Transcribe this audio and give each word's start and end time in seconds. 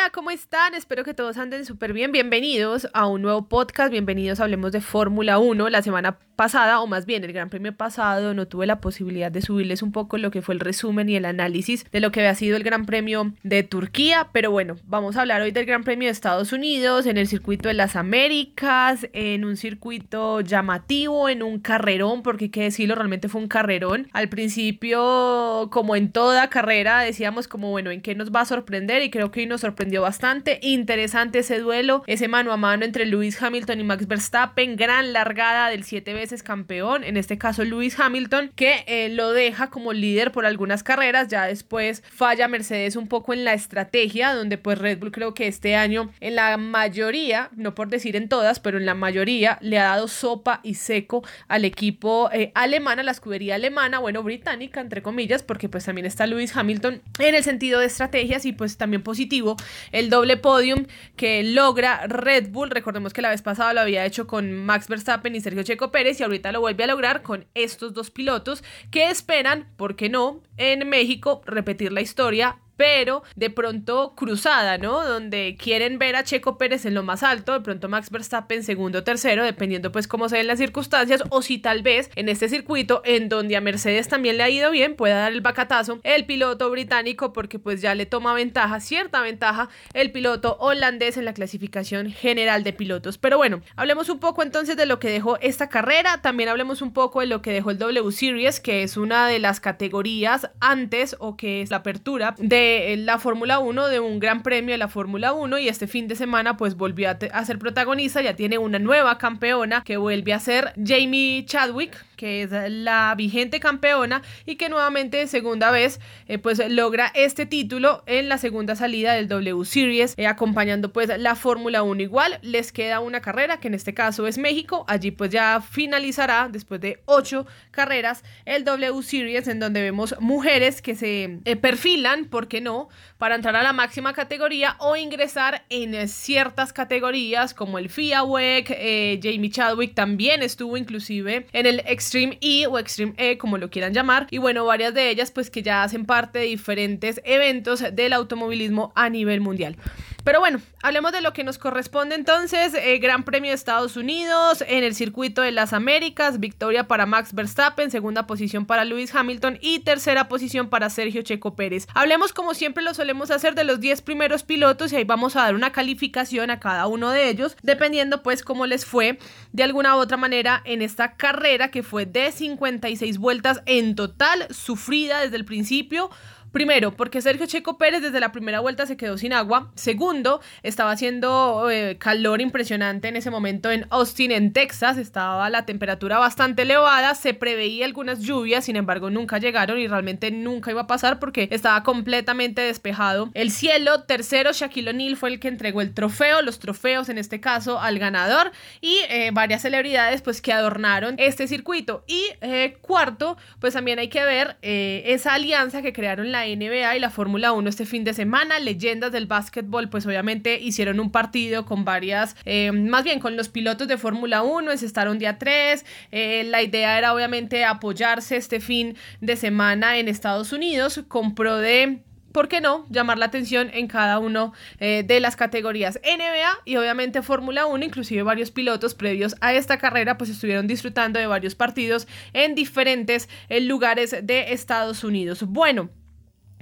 Hola, 0.00 0.10
¿cómo 0.12 0.30
están? 0.30 0.74
Espero 0.74 1.04
que 1.04 1.12
todos 1.12 1.36
anden 1.36 1.66
súper 1.66 1.92
bien. 1.92 2.10
Bienvenidos 2.10 2.88
a 2.94 3.06
un 3.06 3.20
nuevo 3.20 3.48
podcast. 3.48 3.90
Bienvenidos 3.90 4.40
Hablemos 4.40 4.72
de 4.72 4.80
Fórmula 4.80 5.38
1. 5.38 5.68
La 5.68 5.82
semana 5.82 6.18
pasada, 6.36 6.80
o 6.80 6.86
más 6.86 7.04
bien 7.04 7.22
el 7.22 7.34
Gran 7.34 7.50
Premio 7.50 7.76
pasado, 7.76 8.32
no 8.32 8.48
tuve 8.48 8.66
la 8.66 8.80
posibilidad 8.80 9.30
de 9.30 9.42
subirles 9.42 9.82
un 9.82 9.92
poco 9.92 10.16
lo 10.16 10.30
que 10.30 10.40
fue 10.40 10.54
el 10.54 10.60
resumen 10.60 11.10
y 11.10 11.16
el 11.16 11.26
análisis 11.26 11.84
de 11.92 12.00
lo 12.00 12.10
que 12.12 12.20
había 12.20 12.34
sido 12.34 12.56
el 12.56 12.62
Gran 12.62 12.86
Premio 12.86 13.34
de 13.42 13.62
Turquía. 13.62 14.28
Pero 14.32 14.50
bueno, 14.50 14.76
vamos 14.84 15.18
a 15.18 15.20
hablar 15.20 15.42
hoy 15.42 15.50
del 15.50 15.66
Gran 15.66 15.84
Premio 15.84 16.06
de 16.08 16.12
Estados 16.12 16.54
Unidos, 16.54 17.04
en 17.04 17.18
el 17.18 17.28
circuito 17.28 17.68
de 17.68 17.74
las 17.74 17.94
Américas, 17.94 19.06
en 19.12 19.44
un 19.44 19.58
circuito 19.58 20.40
llamativo, 20.40 21.28
en 21.28 21.42
un 21.42 21.60
carrerón, 21.60 22.22
porque 22.22 22.46
hay 22.46 22.50
que 22.50 22.62
decirlo, 22.62 22.94
realmente 22.94 23.28
fue 23.28 23.42
un 23.42 23.48
carrerón. 23.48 24.08
Al 24.14 24.30
principio, 24.30 25.68
como 25.70 25.94
en 25.94 26.10
toda 26.10 26.48
carrera, 26.48 27.00
decíamos 27.00 27.48
como, 27.48 27.68
bueno, 27.68 27.90
¿en 27.90 28.00
qué 28.00 28.14
nos 28.14 28.32
va 28.32 28.40
a 28.40 28.46
sorprender? 28.46 29.02
Y 29.02 29.10
creo 29.10 29.30
que 29.30 29.40
hoy 29.40 29.46
nos 29.46 29.60
sorprendió 29.60 29.89
bastante. 29.98 30.58
Interesante 30.62 31.40
ese 31.40 31.58
duelo, 31.58 32.02
ese 32.06 32.28
mano 32.28 32.52
a 32.52 32.56
mano 32.56 32.84
entre 32.84 33.06
Lewis 33.06 33.40
Hamilton 33.42 33.80
y 33.80 33.84
Max 33.84 34.06
Verstappen. 34.06 34.76
Gran 34.76 35.12
largada 35.12 35.68
del 35.68 35.84
siete 35.84 36.14
veces 36.14 36.42
campeón, 36.42 37.04
en 37.04 37.16
este 37.16 37.38
caso 37.38 37.64
Lewis 37.64 37.98
Hamilton, 37.98 38.52
que 38.54 38.84
eh, 38.86 39.08
lo 39.10 39.32
deja 39.32 39.70
como 39.70 39.92
líder 39.92 40.32
por 40.32 40.46
algunas 40.46 40.82
carreras. 40.82 41.28
Ya 41.28 41.46
después 41.46 42.02
falla 42.10 42.48
Mercedes 42.48 42.96
un 42.96 43.08
poco 43.08 43.32
en 43.32 43.44
la 43.44 43.54
estrategia, 43.54 44.34
donde 44.34 44.58
pues 44.58 44.78
Red 44.78 44.98
Bull 44.98 45.12
creo 45.12 45.34
que 45.34 45.46
este 45.46 45.74
año 45.76 46.10
en 46.20 46.36
la 46.36 46.56
mayoría, 46.56 47.50
no 47.56 47.74
por 47.74 47.88
decir 47.88 48.16
en 48.16 48.28
todas, 48.28 48.60
pero 48.60 48.78
en 48.78 48.86
la 48.86 48.94
mayoría 48.94 49.58
le 49.60 49.78
ha 49.78 49.84
dado 49.84 50.08
sopa 50.08 50.60
y 50.62 50.74
seco 50.74 51.22
al 51.48 51.64
equipo 51.64 52.30
eh, 52.32 52.52
alemán, 52.54 52.98
a 52.98 53.02
la 53.02 53.10
escudería 53.10 53.56
alemana, 53.56 53.98
bueno, 53.98 54.22
británica, 54.22 54.80
entre 54.80 55.02
comillas, 55.02 55.42
porque 55.42 55.68
pues 55.68 55.84
también 55.84 56.06
está 56.06 56.26
Lewis 56.26 56.56
Hamilton 56.56 57.02
en 57.18 57.34
el 57.34 57.44
sentido 57.44 57.80
de 57.80 57.86
estrategias 57.86 58.44
y 58.44 58.52
pues 58.52 58.76
también 58.76 59.02
positivo 59.02 59.56
el 59.92 60.10
doble 60.10 60.36
podium 60.36 60.86
que 61.16 61.42
logra 61.42 62.06
Red 62.06 62.50
Bull. 62.50 62.70
Recordemos 62.70 63.12
que 63.12 63.22
la 63.22 63.30
vez 63.30 63.42
pasada 63.42 63.72
lo 63.74 63.80
había 63.80 64.04
hecho 64.04 64.26
con 64.26 64.52
Max 64.52 64.88
Verstappen 64.88 65.34
y 65.34 65.40
Sergio 65.40 65.62
Checo 65.62 65.90
Pérez 65.90 66.20
y 66.20 66.22
ahorita 66.22 66.52
lo 66.52 66.60
vuelve 66.60 66.84
a 66.84 66.88
lograr 66.88 67.22
con 67.22 67.46
estos 67.54 67.94
dos 67.94 68.10
pilotos 68.10 68.62
que 68.90 69.10
esperan, 69.10 69.68
¿por 69.76 69.96
qué 69.96 70.08
no?, 70.08 70.42
en 70.56 70.88
México 70.88 71.42
repetir 71.46 71.92
la 71.92 72.00
historia 72.00 72.58
pero 72.80 73.22
de 73.36 73.50
pronto 73.50 74.14
cruzada, 74.16 74.78
¿no? 74.78 75.06
Donde 75.06 75.54
quieren 75.58 75.98
ver 75.98 76.16
a 76.16 76.24
Checo 76.24 76.56
Pérez 76.56 76.86
en 76.86 76.94
lo 76.94 77.02
más 77.02 77.22
alto, 77.22 77.52
de 77.52 77.60
pronto 77.60 77.90
Max 77.90 78.08
Verstappen 78.08 78.64
segundo 78.64 79.00
o 79.00 79.04
tercero, 79.04 79.44
dependiendo 79.44 79.92
pues 79.92 80.08
cómo 80.08 80.30
se 80.30 80.38
den 80.38 80.46
las 80.46 80.58
circunstancias, 80.58 81.22
o 81.28 81.42
si 81.42 81.58
tal 81.58 81.82
vez 81.82 82.10
en 82.16 82.30
este 82.30 82.48
circuito, 82.48 83.02
en 83.04 83.28
donde 83.28 83.56
a 83.56 83.60
Mercedes 83.60 84.08
también 84.08 84.38
le 84.38 84.44
ha 84.44 84.48
ido 84.48 84.70
bien, 84.70 84.96
pueda 84.96 85.16
dar 85.16 85.32
el 85.32 85.42
bacatazo 85.42 86.00
el 86.04 86.24
piloto 86.24 86.70
británico, 86.70 87.34
porque 87.34 87.58
pues 87.58 87.82
ya 87.82 87.94
le 87.94 88.06
toma 88.06 88.32
ventaja, 88.32 88.80
cierta 88.80 89.20
ventaja, 89.20 89.68
el 89.92 90.10
piloto 90.10 90.56
holandés 90.58 91.18
en 91.18 91.26
la 91.26 91.34
clasificación 91.34 92.10
general 92.10 92.64
de 92.64 92.72
pilotos. 92.72 93.18
Pero 93.18 93.36
bueno, 93.36 93.60
hablemos 93.76 94.08
un 94.08 94.20
poco 94.20 94.42
entonces 94.42 94.78
de 94.78 94.86
lo 94.86 94.98
que 94.98 95.10
dejó 95.10 95.36
esta 95.40 95.68
carrera, 95.68 96.22
también 96.22 96.48
hablemos 96.48 96.80
un 96.80 96.94
poco 96.94 97.20
de 97.20 97.26
lo 97.26 97.42
que 97.42 97.52
dejó 97.52 97.72
el 97.72 97.78
W 97.78 98.10
Series, 98.10 98.58
que 98.58 98.82
es 98.84 98.96
una 98.96 99.28
de 99.28 99.38
las 99.38 99.60
categorías 99.60 100.50
antes 100.60 101.14
o 101.18 101.36
que 101.36 101.60
es 101.60 101.68
la 101.68 101.76
apertura 101.76 102.34
de 102.38 102.69
la 102.98 103.18
Fórmula 103.18 103.58
1, 103.58 103.88
de 103.88 104.00
un 104.00 104.18
gran 104.18 104.42
premio 104.42 104.74
de 104.74 104.78
la 104.78 104.88
Fórmula 104.88 105.32
1 105.32 105.58
y 105.58 105.68
este 105.68 105.86
fin 105.86 106.08
de 106.08 106.16
semana 106.16 106.56
pues 106.56 106.76
volvió 106.76 107.10
a, 107.10 107.44
ser 107.44 107.58
protagonista, 107.58 108.22
ya 108.22 108.34
tiene 108.34 108.58
una 108.58 108.78
nueva 108.78 109.18
campeona 109.18 109.82
que 109.82 109.96
vuelve 109.96 110.32
a 110.32 110.40
ser 110.40 110.72
Jamie 110.82 111.44
Chadwick, 111.46 112.04
que 112.20 112.42
es 112.42 112.50
la 112.50 113.14
vigente 113.16 113.60
campeona 113.60 114.20
y 114.44 114.56
que 114.56 114.68
nuevamente 114.68 115.26
segunda 115.26 115.70
vez 115.70 116.00
eh, 116.28 116.36
pues 116.36 116.60
logra 116.68 117.10
este 117.14 117.46
título 117.46 118.02
en 118.04 118.28
la 118.28 118.36
segunda 118.36 118.76
salida 118.76 119.14
del 119.14 119.26
W 119.26 119.64
Series 119.64 120.12
eh, 120.18 120.26
acompañando 120.26 120.92
pues 120.92 121.08
la 121.18 121.34
Fórmula 121.34 121.82
1 121.82 122.02
igual. 122.02 122.38
Les 122.42 122.72
queda 122.72 123.00
una 123.00 123.22
carrera 123.22 123.58
que 123.58 123.68
en 123.68 123.74
este 123.74 123.94
caso 123.94 124.26
es 124.26 124.36
México. 124.36 124.84
Allí 124.86 125.12
pues 125.12 125.30
ya 125.30 125.62
finalizará 125.62 126.50
después 126.52 126.82
de 126.82 127.00
ocho 127.06 127.46
carreras 127.70 128.22
el 128.44 128.64
W 128.64 129.02
Series 129.02 129.48
en 129.48 129.58
donde 129.58 129.80
vemos 129.80 130.14
mujeres 130.20 130.82
que 130.82 130.96
se 130.96 131.38
eh, 131.46 131.56
perfilan 131.56 132.26
porque 132.26 132.60
no 132.60 132.90
para 133.16 133.34
entrar 133.34 133.56
a 133.56 133.62
la 133.62 133.72
máxima 133.72 134.12
categoría 134.12 134.76
o 134.78 134.94
ingresar 134.94 135.64
en 135.70 136.06
ciertas 136.06 136.74
categorías 136.74 137.54
como 137.54 137.78
el 137.78 137.88
FIA 137.88 138.24
WEC 138.24 139.22
Jamie 139.22 139.50
Chadwick 139.50 139.94
también 139.94 140.42
estuvo 140.42 140.76
inclusive 140.76 141.46
en 141.52 141.64
el 141.64 141.80
Extreme 142.10 142.38
E 142.40 142.66
o 142.66 142.76
Extreme 142.76 143.14
E, 143.18 143.38
como 143.38 143.56
lo 143.56 143.70
quieran 143.70 143.94
llamar. 143.94 144.26
Y 144.32 144.38
bueno, 144.38 144.64
varias 144.64 144.92
de 144.94 145.10
ellas 145.10 145.30
pues 145.30 145.48
que 145.48 145.62
ya 145.62 145.84
hacen 145.84 146.06
parte 146.06 146.40
de 146.40 146.46
diferentes 146.46 147.20
eventos 147.24 147.84
del 147.92 148.12
automovilismo 148.12 148.90
a 148.96 149.08
nivel 149.08 149.40
mundial. 149.40 149.76
Pero 150.24 150.40
bueno, 150.40 150.60
hablemos 150.82 151.12
de 151.12 151.22
lo 151.22 151.32
que 151.32 151.44
nos 151.44 151.58
corresponde 151.58 152.14
entonces. 152.14 152.74
Eh, 152.74 152.98
Gran 152.98 153.24
Premio 153.24 153.50
de 153.50 153.54
Estados 153.54 153.96
Unidos 153.96 154.62
en 154.66 154.84
el 154.84 154.94
circuito 154.94 155.42
de 155.42 155.50
las 155.50 155.72
Américas. 155.72 156.40
Victoria 156.40 156.86
para 156.86 157.06
Max 157.06 157.34
Verstappen, 157.34 157.90
segunda 157.90 158.26
posición 158.26 158.66
para 158.66 158.84
Lewis 158.84 159.14
Hamilton 159.14 159.58
y 159.60 159.80
tercera 159.80 160.28
posición 160.28 160.68
para 160.68 160.90
Sergio 160.90 161.22
Checo 161.22 161.54
Pérez. 161.54 161.86
Hablemos 161.94 162.32
como 162.32 162.54
siempre 162.54 162.84
lo 162.84 162.94
solemos 162.94 163.30
hacer 163.30 163.54
de 163.54 163.64
los 163.64 163.80
10 163.80 164.02
primeros 164.02 164.42
pilotos 164.42 164.92
y 164.92 164.96
ahí 164.96 165.04
vamos 165.04 165.36
a 165.36 165.42
dar 165.42 165.54
una 165.54 165.72
calificación 165.72 166.50
a 166.50 166.60
cada 166.60 166.86
uno 166.86 167.10
de 167.10 167.28
ellos, 167.28 167.56
dependiendo 167.62 168.22
pues 168.22 168.42
cómo 168.42 168.66
les 168.66 168.84
fue 168.84 169.18
de 169.52 169.62
alguna 169.62 169.96
u 169.96 170.00
otra 170.00 170.16
manera 170.16 170.62
en 170.64 170.82
esta 170.82 171.16
carrera 171.16 171.70
que 171.70 171.82
fue 171.82 172.06
de 172.06 172.32
56 172.32 173.18
vueltas 173.18 173.62
en 173.66 173.94
total, 173.94 174.46
sufrida 174.50 175.20
desde 175.20 175.36
el 175.36 175.44
principio 175.44 176.10
Primero, 176.52 176.96
porque 176.96 177.22
Sergio 177.22 177.46
Checo 177.46 177.78
Pérez 177.78 178.02
desde 178.02 178.18
la 178.18 178.32
primera 178.32 178.58
vuelta 178.58 178.84
se 178.84 178.96
quedó 178.96 179.16
sin 179.16 179.32
agua. 179.32 179.70
Segundo, 179.76 180.40
estaba 180.64 180.90
haciendo 180.90 181.70
eh, 181.70 181.96
calor 181.98 182.40
impresionante 182.40 183.06
en 183.06 183.14
ese 183.14 183.30
momento 183.30 183.70
en 183.70 183.86
Austin, 183.90 184.32
en 184.32 184.52
Texas. 184.52 184.98
Estaba 184.98 185.48
la 185.48 185.64
temperatura 185.64 186.18
bastante 186.18 186.62
elevada. 186.62 187.14
Se 187.14 187.34
preveía 187.34 187.84
algunas 187.84 188.20
lluvias, 188.20 188.64
sin 188.64 188.74
embargo, 188.74 189.10
nunca 189.10 189.38
llegaron 189.38 189.78
y 189.78 189.86
realmente 189.86 190.32
nunca 190.32 190.72
iba 190.72 190.82
a 190.82 190.86
pasar 190.88 191.20
porque 191.20 191.48
estaba 191.52 191.84
completamente 191.84 192.62
despejado 192.62 193.30
el 193.34 193.52
cielo. 193.52 194.02
Tercero, 194.02 194.52
Shaquille 194.52 194.90
O'Neal 194.90 195.16
fue 195.16 195.28
el 195.28 195.38
que 195.38 195.48
entregó 195.48 195.80
el 195.82 195.94
trofeo, 195.94 196.42
los 196.42 196.58
trofeos 196.58 197.08
en 197.08 197.18
este 197.18 197.40
caso 197.40 197.80
al 197.80 198.00
ganador 198.00 198.50
y 198.80 198.98
eh, 199.08 199.30
varias 199.32 199.62
celebridades 199.62 200.20
pues 200.20 200.42
que 200.42 200.52
adornaron 200.52 201.14
este 201.18 201.46
circuito. 201.46 202.02
Y 202.08 202.24
eh, 202.40 202.76
cuarto, 202.80 203.36
pues 203.60 203.74
también 203.74 204.00
hay 204.00 204.08
que 204.08 204.24
ver 204.24 204.56
esa 204.62 205.34
alianza 205.34 205.80
que 205.82 205.92
crearon 205.92 206.32
la 206.32 206.39
NBA 206.46 206.96
y 206.96 207.00
la 207.00 207.10
Fórmula 207.10 207.52
1 207.52 207.68
este 207.68 207.86
fin 207.86 208.04
de 208.04 208.14
semana. 208.14 208.58
Leyendas 208.58 209.12
del 209.12 209.26
básquetbol, 209.26 209.88
pues 209.88 210.06
obviamente 210.06 210.60
hicieron 210.60 211.00
un 211.00 211.10
partido 211.10 211.66
con 211.66 211.84
varias, 211.84 212.36
eh, 212.44 212.72
más 212.72 213.04
bien 213.04 213.20
con 213.20 213.36
los 213.36 213.48
pilotos 213.48 213.88
de 213.88 213.98
Fórmula 213.98 214.42
1, 214.42 214.70
es 214.72 214.82
estar 214.82 215.10
día 215.18 215.38
3. 215.38 215.84
Eh, 216.12 216.44
la 216.44 216.62
idea 216.62 216.98
era 216.98 217.14
obviamente 217.14 217.64
apoyarse 217.64 218.36
este 218.36 218.60
fin 218.60 218.96
de 219.20 219.36
semana 219.36 219.98
en 219.98 220.08
Estados 220.08 220.52
Unidos 220.52 221.02
con 221.08 221.34
pro 221.34 221.56
de 221.56 222.02
¿por 222.32 222.48
qué 222.48 222.60
no?, 222.60 222.86
llamar 222.90 223.18
la 223.18 223.26
atención 223.26 223.70
en 223.72 223.88
cada 223.88 224.20
uno 224.20 224.52
eh, 224.78 225.02
de 225.04 225.18
las 225.18 225.34
categorías 225.34 225.98
NBA 226.04 226.60
y 226.64 226.76
obviamente 226.76 227.22
Fórmula 227.22 227.66
1, 227.66 227.84
inclusive 227.84 228.22
varios 228.22 228.52
pilotos 228.52 228.94
previos 228.94 229.34
a 229.40 229.52
esta 229.52 229.78
carrera, 229.78 230.16
pues 230.16 230.30
estuvieron 230.30 230.68
disfrutando 230.68 231.18
de 231.18 231.26
varios 231.26 231.56
partidos 231.56 232.06
en 232.32 232.54
diferentes 232.54 233.28
lugares 233.48 234.14
de 234.22 234.52
Estados 234.52 235.02
Unidos. 235.02 235.42
Bueno. 235.42 235.90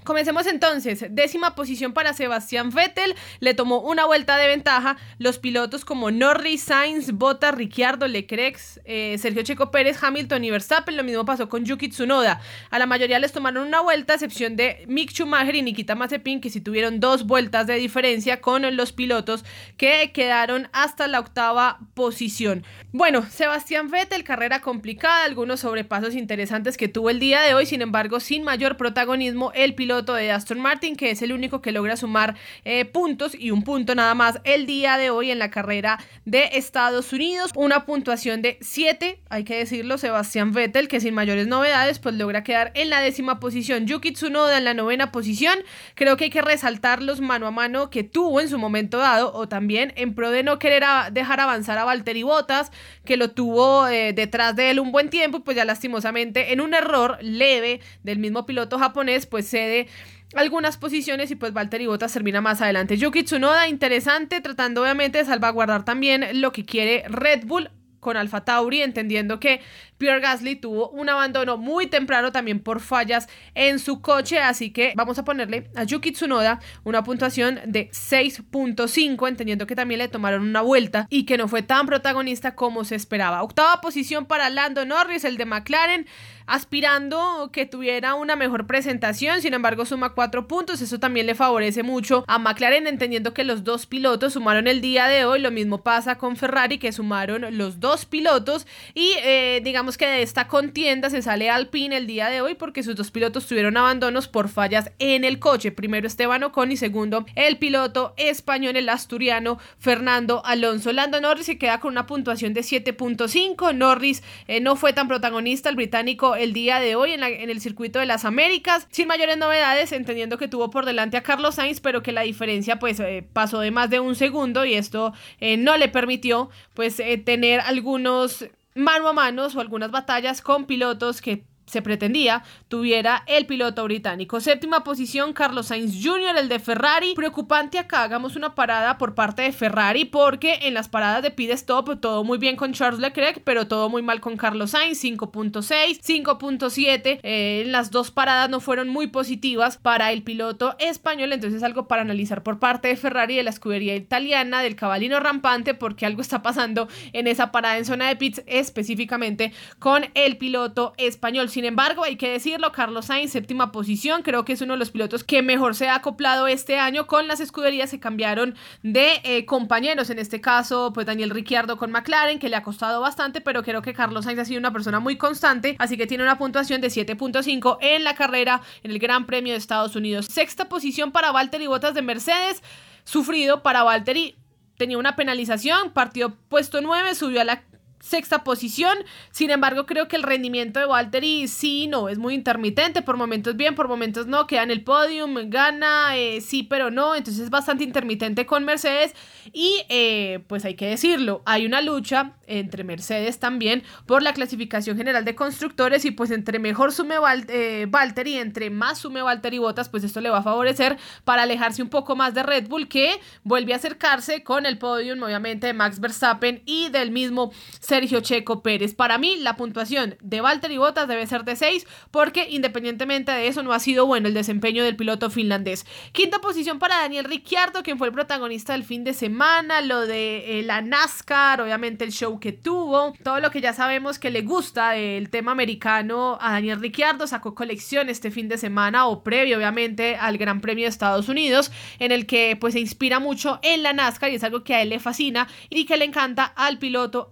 Comencemos 0.09 0.47
entonces. 0.47 1.05
Décima 1.11 1.55
posición 1.55 1.93
para 1.93 2.15
Sebastián 2.15 2.71
Vettel. 2.71 3.15
Le 3.41 3.53
tomó 3.53 3.81
una 3.81 4.07
vuelta 4.07 4.39
de 4.39 4.47
ventaja. 4.47 4.97
Los 5.19 5.39
pilotos 5.39 5.85
como 5.85 6.11
Norris, 6.11 6.63
Sainz, 6.63 7.13
Bottas, 7.13 7.55
Ricciardo, 7.55 8.09
Leclerc, 8.09 8.59
eh, 8.87 9.19
Sergio 9.19 9.43
Checo 9.43 9.71
Pérez, 9.71 10.03
Hamilton 10.03 10.45
y 10.45 10.51
Verstappen. 10.51 10.97
Lo 10.97 11.05
mismo 11.05 11.27
pasó 11.27 11.51
con 11.51 11.67
Yuki 11.67 11.91
Tsunoda. 11.91 12.41
A 12.71 12.79
la 12.79 12.87
mayoría 12.87 13.19
les 13.19 13.33
tomaron 13.33 13.67
una 13.67 13.83
vuelta, 13.83 14.15
a 14.15 14.17
excepción 14.17 14.57
de 14.57 14.87
Mick 14.89 15.11
Schumacher 15.11 15.55
y 15.55 15.61
Nikita 15.61 15.95
Mazepin, 15.95 16.41
que 16.41 16.49
sí 16.49 16.63
tuvieron 16.63 17.01
dos 17.01 17.27
vueltas 17.27 17.67
de 17.67 17.75
diferencia 17.75 18.41
con 18.41 18.63
los 18.79 18.93
pilotos 18.93 19.45
que 19.77 20.13
quedaron 20.13 20.71
hasta 20.73 21.07
la 21.07 21.21
octava 21.21 21.81
posición. 21.93 22.65
Bueno, 22.93 23.27
Sebastián 23.29 23.91
Vettel, 23.91 24.25
carrera 24.25 24.63
complicada, 24.63 25.25
algunos 25.25 25.61
sobrepasos 25.61 26.15
interesantes 26.15 26.79
que 26.79 26.89
tuvo 26.89 27.11
el 27.11 27.21
día 27.21 27.43
de 27.43 27.53
hoy. 27.53 27.67
Sin 27.67 27.83
embargo, 27.83 28.21
sin 28.21 28.43
mayor 28.43 28.79
protagonismo, 28.79 29.53
el 29.55 29.75
piloto 29.75 29.98
de 30.07 30.31
Aston 30.31 30.61
Martin, 30.61 30.97
que 30.97 31.11
es 31.11 31.23
el 31.23 31.33
único 31.33 31.61
que 31.61 31.73
logra 31.73 31.97
sumar 31.97 32.37
eh, 32.65 32.85
puntos 32.85 33.35
y 33.35 33.51
un 33.51 33.65
punto 33.65 33.95
nada 33.95 34.15
más 34.15 34.41
el 34.45 34.67
día 34.67 34.97
de 34.97 35.11
hoy 35.11 35.31
en 35.31 35.39
la 35.39 35.51
carrera 35.51 35.99
de 36.25 36.51
Estados 36.53 37.13
Unidos. 37.13 37.51
Una 37.57 37.85
puntuación 37.85 38.41
de 38.43 38.59
7, 38.61 39.21
hay 39.29 39.45
que 39.45 39.57
decirlo, 39.57 39.99
Sebastián 39.99 40.53
Vettel, 40.53 40.87
que 40.87 41.01
sin 41.01 41.15
mayores 41.15 41.49
novedades, 41.49 41.99
pues 41.99 42.15
logra 42.15 42.45
quedar 42.45 42.71
en 42.75 42.91
la 42.91 43.01
décima 43.01 43.41
posición. 43.41 43.87
Yuki 43.87 44.13
Tsunoda 44.13 44.59
en 44.59 44.65
la 44.65 44.75
novena 44.75 45.11
posición. 45.11 45.59
Creo 45.95 46.17
que 46.17 46.25
hay 46.25 46.31
que 46.31 46.43
resaltar 46.43 47.03
los 47.03 47.21
mano 47.21 47.47
a 47.49 47.51
mano 47.51 47.91
que 47.91 48.05
tuvo 48.05 48.41
en 48.41 48.49
su 48.49 48.59
momento 48.59 48.99
dado, 48.99 49.33
o 49.35 49.49
también 49.49 49.93
en 49.97 50.15
pro 50.15 50.31
de 50.31 50.43
no 50.45 50.59
querer 50.59 50.85
dejar 51.13 51.41
avanzar 51.41 51.77
a 51.79 51.85
Valtteri 51.85 52.23
Bottas, 52.23 52.71
que 53.05 53.17
lo 53.17 53.33
tuvo 53.33 53.89
eh, 53.89 54.13
detrás 54.13 54.55
de 54.55 54.71
él 54.71 54.79
un 54.79 54.93
buen 54.93 55.11
tiempo, 55.11 55.41
pues 55.41 55.57
ya 55.57 55.65
lastimosamente 55.65 56.53
en 56.53 56.61
un 56.61 56.75
error 56.75 57.19
leve 57.21 57.81
del 58.05 58.19
mismo 58.19 58.47
piloto 58.47 58.79
japonés, 58.79 59.27
pues 59.27 59.49
cede 59.49 59.88
algunas 60.35 60.77
posiciones 60.77 61.31
y 61.31 61.37
pues 61.37 61.53
Valtteri 61.53 61.87
Bottas 61.87 62.13
termina 62.13 62.41
más 62.41 62.61
adelante. 62.61 62.97
Yuki 62.97 63.23
Tsunoda, 63.23 63.69
interesante, 63.69 64.41
tratando 64.41 64.83
obviamente 64.83 65.19
de 65.19 65.25
salvaguardar 65.25 65.85
también 65.85 66.41
lo 66.41 66.53
que 66.53 66.65
quiere 66.65 67.05
Red 67.09 67.45
Bull 67.47 67.71
con 68.01 68.17
Alfa 68.17 68.45
Tauri, 68.45 68.83
entendiendo 68.83 69.41
que 69.41 69.61
Pierre 69.97 70.21
Gasly 70.21 70.57
tuvo 70.57 70.89
un 70.91 71.09
abandono 71.09 71.57
muy 71.57 71.89
temprano 71.89 72.31
también 72.31 72.61
por 72.61 72.81
fallas 72.81 73.29
en 73.55 73.79
su 73.79 74.01
coche, 74.01 74.39
así 74.39 74.71
que 74.71 74.93
vamos 74.97 75.19
a 75.19 75.25
ponerle 75.25 75.71
a 75.75 75.85
Yuki 75.85 76.13
Tsunoda 76.13 76.61
una 76.85 77.03
puntuación 77.03 77.61
de 77.67 77.91
6.5, 77.91 79.29
entendiendo 79.29 79.67
que 79.67 79.75
también 79.75 79.99
le 79.99 80.09
tomaron 80.09 80.43
una 80.43 80.63
vuelta 80.63 81.07
y 81.11 81.27
que 81.27 81.37
no 81.37 81.49
fue 81.49 81.63
tan 81.63 81.87
protagonista 81.87 82.55
como 82.55 82.85
se 82.85 82.95
esperaba. 82.95 83.43
Octava 83.43 83.81
posición 83.81 84.27
para 84.27 84.49
Lando 84.51 84.85
Norris, 84.85 85.25
el 85.25 85.37
de 85.37 85.47
McLaren 85.47 86.07
aspirando 86.49 87.51
que 87.53 87.67
tuviera 87.67 88.15
una 88.15 88.35
mejor 88.35 88.67
presentación, 88.67 89.41
sin 89.43 89.55
embargo 89.55 89.85
suma 89.85 90.15
cuatro 90.15 90.49
puntos, 90.49 90.81
eso 90.81 90.99
también 90.99 91.27
le 91.27 91.35
favorece 91.35 91.83
mucho 91.83 92.25
a 92.27 92.39
McLaren, 92.39 92.87
entendiendo 92.87 93.35
que 93.35 93.45
los 93.45 93.65
dos 93.65 93.87
pilotos 93.87 94.33
sumaron 94.33 94.67
el 94.67 94.81
día 94.81 95.07
de 95.07 95.25
hoy, 95.25 95.41
lo 95.41 95.51
mismo 95.51 95.83
pasa 95.83 96.17
con 96.17 96.37
Ferrari, 96.37 96.79
que 96.79 96.93
sumaron 96.93 97.47
los 97.57 97.81
dos 97.81 98.07
pilotos. 98.07 98.67
Y 98.95 99.13
eh, 99.23 99.61
digamos 99.63 99.99
que 99.99 100.07
de 100.07 100.23
esta 100.23 100.49
contienda 100.49 101.11
se 101.11 101.23
sale 101.23 101.51
Alpine 101.51 101.97
el 101.97 102.07
día 102.07 102.29
de 102.29 102.41
hoy 102.41 102.55
porque 102.55 102.83
sus 102.83 102.97
dos 102.97 103.11
pilotos 103.11 103.47
tuvieron 103.47 103.77
abandonos 103.77 104.29
por 104.29 104.49
fallas 104.49 104.91
en 104.99 105.25
el 105.25 105.39
coche, 105.39 105.71
primero 105.71 106.07
Esteban 106.07 106.43
Ocon 106.43 106.73
y 106.73 106.77
segundo 106.77 107.27
el 107.35 107.59
piloto 107.59 108.15
español, 108.17 108.77
el 108.77 108.89
asturiano 108.89 109.59
Fernando 109.79 110.43
Alonso. 110.45 110.93
Lando 110.93 111.21
Norris 111.21 111.47
se 111.47 111.59
queda 111.59 111.81
con 111.81 111.93
una 111.93 112.07
puntuación 112.07 112.55
de 112.55 112.63
7.5, 112.63 113.75
Norris 113.75 114.23
eh, 114.47 114.61
no 114.61 114.77
fue 114.77 114.93
tan 114.93 115.09
protagonista, 115.09 115.69
el 115.69 115.77
británico 115.77 116.37
el 116.39 116.53
día 116.53 116.81
de 116.81 116.97
hoy 116.97 117.13
en, 117.13 117.23
el 117.23 117.61
circuito 117.61 117.99
de 117.99 118.07
las 118.07 118.25
Américas, 118.25 118.87
sin 118.91 119.09
mayores 119.09 119.37
novedades, 119.37 119.93
entendiendo 119.93 120.39
que 120.39 120.49
tuvo 120.49 120.71
por 120.71 120.87
delante 120.87 121.17
a 121.17 121.23
Carlos 121.23 121.57
Sainz, 121.57 121.81
pero 121.81 122.03
que 122.03 122.13
la 122.13 122.23
diferencia 122.23 122.79
pues 122.79 123.01
eh, 123.01 123.27
pasó 123.33 123.61
de 123.61 123.71
más 123.71 123.91
de 123.91 124.01
un 124.01 124.15
segundo 124.15 124.65
y 124.65 124.75
esto 124.75 125.13
eh, 125.41 125.57
no 125.57 125.77
le 125.77 125.89
permitió 125.89 126.51
pues 126.75 127.01
eh, 127.01 127.19
tener 127.19 127.61
algunos 127.61 128.47
mano 128.75 129.09
a 129.09 129.13
mano 129.13 129.47
o 129.47 129.61
algunas 129.61 129.91
batallas 129.91 130.41
con 130.41 130.67
pilotos 130.67 131.21
que 131.21 131.45
se 131.69 131.83
pretendía 131.83 132.43
tuviera 132.69 133.23
el 133.27 133.47
piloto 133.47 133.85
británico. 133.85 134.41
Séptima 134.41 134.85
posición, 134.85 135.33
Carlos 135.33 135.67
Sainz 135.67 135.95
Jr., 136.03 136.37
el 136.39 136.49
de 136.49 136.59
Ferrari. 136.59 137.15
Preocupante 137.15 137.79
acá, 137.79 138.03
hagamos 138.03 138.37
una 138.37 138.55
parada 138.55 138.99
por 138.99 139.15
parte 139.15 139.43
de 139.43 139.53
Ferrari 139.53 140.05
porque 140.05 140.61
en 140.63 140.75
las 140.75 140.89
paradas 140.89 141.23
de 141.23 141.31
pit 141.31 141.51
stop 141.51 142.01
todo 142.01 142.25
muy 142.25 142.39
bien 142.39 142.57
con 142.57 142.73
Charles 142.73 143.01
Leclerc, 143.01 143.43
pero 143.45 143.69
todo 143.69 143.89
muy 143.89 144.03
mal 144.03 144.21
con 144.21 144.37
Carlos 144.37 144.71
Sainz, 144.73 145.03
5.6, 145.03 146.01
5.7. 146.03 147.21
Eh, 147.23 147.65
las 147.67 147.91
dos 147.91 148.11
paradas 148.11 148.51
no 148.51 148.61
fueron 148.61 148.89
muy 148.89 149.07
positivas 149.07 149.77
para 149.77 150.13
el 150.13 150.23
piloto 150.23 150.77
español, 150.79 151.33
entonces 151.33 151.63
algo 151.63 151.89
para 151.89 152.03
analizar 152.03 152.43
por 152.43 152.59
parte 152.59 152.89
de 152.89 152.97
Ferrari, 152.97 153.37
de 153.37 153.43
la 153.43 153.51
escudería 153.51 153.95
italiana, 153.97 154.63
del 154.63 154.77
cabalino 154.77 155.21
rampante, 155.21 155.75
porque 155.75 156.07
algo 156.07 156.21
está 156.21 156.43
pasando 156.43 156.89
en 157.13 157.27
esa 157.27 157.53
parada 157.53 157.79
en 157.79 157.85
zona 157.85 158.09
de 158.09 158.17
pits 158.17 158.43
específicamente 158.47 159.53
con 159.79 160.07
el 160.15 160.37
piloto 160.37 160.95
español. 160.97 161.49
Sin 161.59 161.65
embargo, 161.65 162.05
hay 162.05 162.15
que 162.15 162.31
decirlo, 162.31 162.71
Carlos 162.71 163.07
Sainz, 163.07 163.33
séptima 163.33 163.73
posición, 163.73 164.23
creo 164.23 164.45
que 164.45 164.53
es 164.53 164.61
uno 164.61 164.75
de 164.75 164.79
los 164.79 164.93
pilotos 164.93 165.25
que 165.25 165.43
mejor 165.43 165.75
se 165.75 165.89
ha 165.89 165.97
acoplado 165.97 166.47
este 166.47 166.79
año 166.79 167.09
con 167.09 167.27
las 167.27 167.41
escuderías, 167.41 167.91
se 167.91 167.99
cambiaron 167.99 168.55
de 168.85 169.21
eh, 169.25 169.45
compañeros, 169.45 170.09
en 170.11 170.21
este 170.21 170.41
caso, 170.41 170.93
pues 170.95 171.05
Daniel 171.05 171.31
Ricciardo 171.31 171.77
con 171.77 171.91
McLaren, 171.91 172.39
que 172.39 172.49
le 172.49 172.55
ha 172.55 172.63
costado 172.63 173.01
bastante, 173.01 173.41
pero 173.41 173.65
creo 173.65 173.83
que 173.83 173.93
Carlos 173.93 174.25
Sainz 174.25 174.39
ha 174.39 174.45
sido 174.45 174.61
una 174.61 174.73
persona 174.73 175.01
muy 175.01 175.17
constante, 175.17 175.75
así 175.81 175.97
que 175.97 176.07
tiene 176.07 176.23
una 176.23 176.39
puntuación 176.39 176.81
de 176.81 176.91
7.5 176.91 177.79
en 177.81 178.05
la 178.05 178.15
carrera 178.15 178.63
en 178.85 178.93
el 178.93 179.01
Gran 179.01 179.27
Premio 179.27 179.53
de 179.53 179.59
Estados 179.59 179.97
Unidos. 179.97 180.27
Sexta 180.27 180.69
posición 180.69 181.11
para 181.11 181.33
Valtteri 181.33 181.67
Bottas 181.67 181.93
de 181.93 182.03
Mercedes, 182.03 182.63
sufrido 183.03 183.65
para 183.65 183.83
Valtteri. 183.83 184.37
Tenía 184.77 184.97
una 184.97 185.17
penalización, 185.17 185.91
partió 185.91 186.37
puesto 186.49 186.81
9, 186.81 187.17
subió 187.17 187.41
a 187.41 187.45
la 187.45 187.65
sexta 188.01 188.45
posición. 188.45 188.97
Sin 189.31 189.51
embargo, 189.51 189.87
creo 189.87 190.09
que 190.09 190.17
el 190.17 190.23
rendimiento 190.23 190.81
de 190.81 190.87
Valtteri 190.87 191.49
sí, 191.49 191.87
no, 191.87 192.09
es 192.09 192.19
muy 192.19 192.35
intermitente. 192.35 193.03
Por 193.03 193.17
momentos 193.17 193.57
bien, 193.57 193.75
por 193.75 193.89
momentos 193.89 194.27
no. 194.27 194.47
Queda 194.47 194.63
en 194.63 194.71
el 194.71 194.83
podium, 194.83 195.35
gana, 195.51 196.17
eh, 196.17 196.41
sí, 196.41 196.63
pero 196.63 196.91
no. 196.91 197.15
Entonces 197.15 197.45
es 197.45 197.51
bastante 197.51 197.85
intermitente 197.85 198.47
con 198.47 198.65
Mercedes. 198.65 199.15
Y 199.53 199.83
eh, 199.89 200.41
pues 200.47 200.65
hay 200.65 200.75
que 200.75 200.87
decirlo, 200.87 201.43
hay 201.47 201.67
una 201.67 201.81
lucha 201.81 202.33
entre 202.47 202.85
Mercedes 202.85 203.39
también 203.39 203.83
por 204.07 204.23
la 204.23 204.33
clasificación 204.33 204.97
general 204.97 205.25
de 205.25 205.35
constructores. 205.35 206.05
Y 206.05 206.11
pues 206.11 206.31
entre 206.31 206.59
mejor 206.59 206.93
sume 206.93 207.17
eh, 207.49 207.87
Valtteri, 207.89 208.35
entre 208.39 208.71
más 208.71 208.99
sume 208.99 209.23
Valtteri 209.23 209.59
Botas, 209.59 209.89
pues 209.89 210.05
esto 210.05 210.21
le 210.21 210.31
va 210.31 210.39
a 210.39 210.43
favorecer 210.43 210.99
para 211.25 211.43
alejarse 211.43 211.83
un 211.83 211.89
poco 211.89 212.17
más 212.17 212.35
de 212.35 212.43
Red 212.43 212.69
Bull, 212.69 212.89
que 212.89 213.21
vuelve 213.45 213.73
a 213.73 213.77
acercarse 213.77 214.43
con 214.43 214.67
el 214.67 214.79
podium, 214.79 215.23
obviamente, 215.23 215.69
de 215.69 215.73
Max 215.73 216.01
Verstappen 216.01 216.63
y 216.65 216.89
del 216.91 217.11
mismo 217.11 217.53
Sergio 217.89 218.21
Checo 218.21 218.63
Pérez. 218.63 218.95
Para 218.95 219.17
mí, 219.17 219.37
la 219.39 219.57
puntuación 219.57 220.17
de 220.21 220.43
Valtteri 220.43 220.77
Bottas 220.77 221.09
debe 221.09 221.27
ser 221.27 221.45
de 221.45 221.57
6 221.57 221.87
porque 222.11 222.47
independientemente 222.51 223.33
de 223.33 223.49
eso 223.49 223.63
no 223.63 223.73
ha 223.73 223.81
sido 223.81 224.05
bueno 224.05 224.29
el 224.29 224.35
desempeño 224.35 224.85
del 224.85 224.95
piloto 224.95 225.31
finlandés. 225.31 225.87
Quinta 226.13 226.39
posición 226.41 226.79
para 226.79 226.99
Daniel 226.99 227.25
Ricciardo, 227.25 227.83
quien 227.83 227.97
fue 227.97 228.09
el 228.09 228.13
protagonista 228.13 228.75
del 228.75 228.85
fin 228.85 229.05
de 229.05 229.15
semana, 229.15 229.81
lo 229.81 230.07
de 230.07 230.59
eh, 230.59 230.63
la 230.65 230.83
NASCAR, 230.83 231.63
obviamente 231.63 232.05
el 232.05 232.13
show 232.13 232.39
que 232.39 232.53
tuvo, 232.53 233.15
todo 233.23 233.41
lo 233.41 233.51
que 233.51 233.63
ya 233.63 233.73
sabemos 233.73 234.19
que 234.19 234.31
le 234.31 234.43
gusta 234.43 234.91
del 234.91 235.31
tema 235.31 235.53
americano 235.53 236.37
a 236.43 236.53
Daniel 236.53 236.81
Ricciardo, 236.81 237.27
sacó 237.27 237.55
colección 237.55 238.11
este 238.11 238.31
fin 238.31 238.51
de 238.51 238.59
semana 238.59 239.07
o 239.07 239.23
previo 239.23 239.57
obviamente 239.57 240.17
al 240.17 240.37
Gran 240.37 240.61
Premio 240.61 240.85
de 240.85 240.91
Estados 240.91 241.31
Unidos, 241.31 241.73
en 241.99 242.13
el 242.13 242.27
que 242.27 242.55
pues 242.61 242.75
se 242.75 242.81
inspira 242.81 243.19
mucho 243.19 243.61
en 243.63 243.83
la 243.83 243.95
NASCAR 243.95 244.31
y 244.31 244.35
es 244.35 244.45
algo 244.45 244.63
que 244.63 244.75
a 244.75 244.83
él 244.83 244.91
le 244.91 245.01
fascina 245.01 245.49
y 245.71 245.87
que 245.87 245.97
le 245.97 246.05
encanta 246.05 246.45
al 246.45 246.79
piloto 246.79 247.29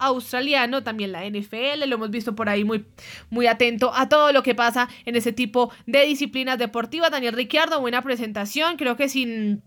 también 0.82 1.12
la 1.12 1.24
NFL, 1.24 1.86
lo 1.86 1.94
hemos 1.94 2.10
visto 2.10 2.34
por 2.34 2.48
ahí 2.48 2.64
muy, 2.64 2.86
muy 3.30 3.46
atento 3.46 3.92
a 3.94 4.08
todo 4.08 4.32
lo 4.32 4.42
que 4.42 4.54
pasa 4.54 4.88
en 5.04 5.16
ese 5.16 5.32
tipo 5.32 5.72
de 5.86 6.04
disciplinas 6.06 6.58
deportivas. 6.58 7.10
Daniel 7.10 7.34
Ricciardo, 7.34 7.80
buena 7.80 8.02
presentación, 8.02 8.76
creo 8.76 8.96
que 8.96 9.08
sin 9.08 9.62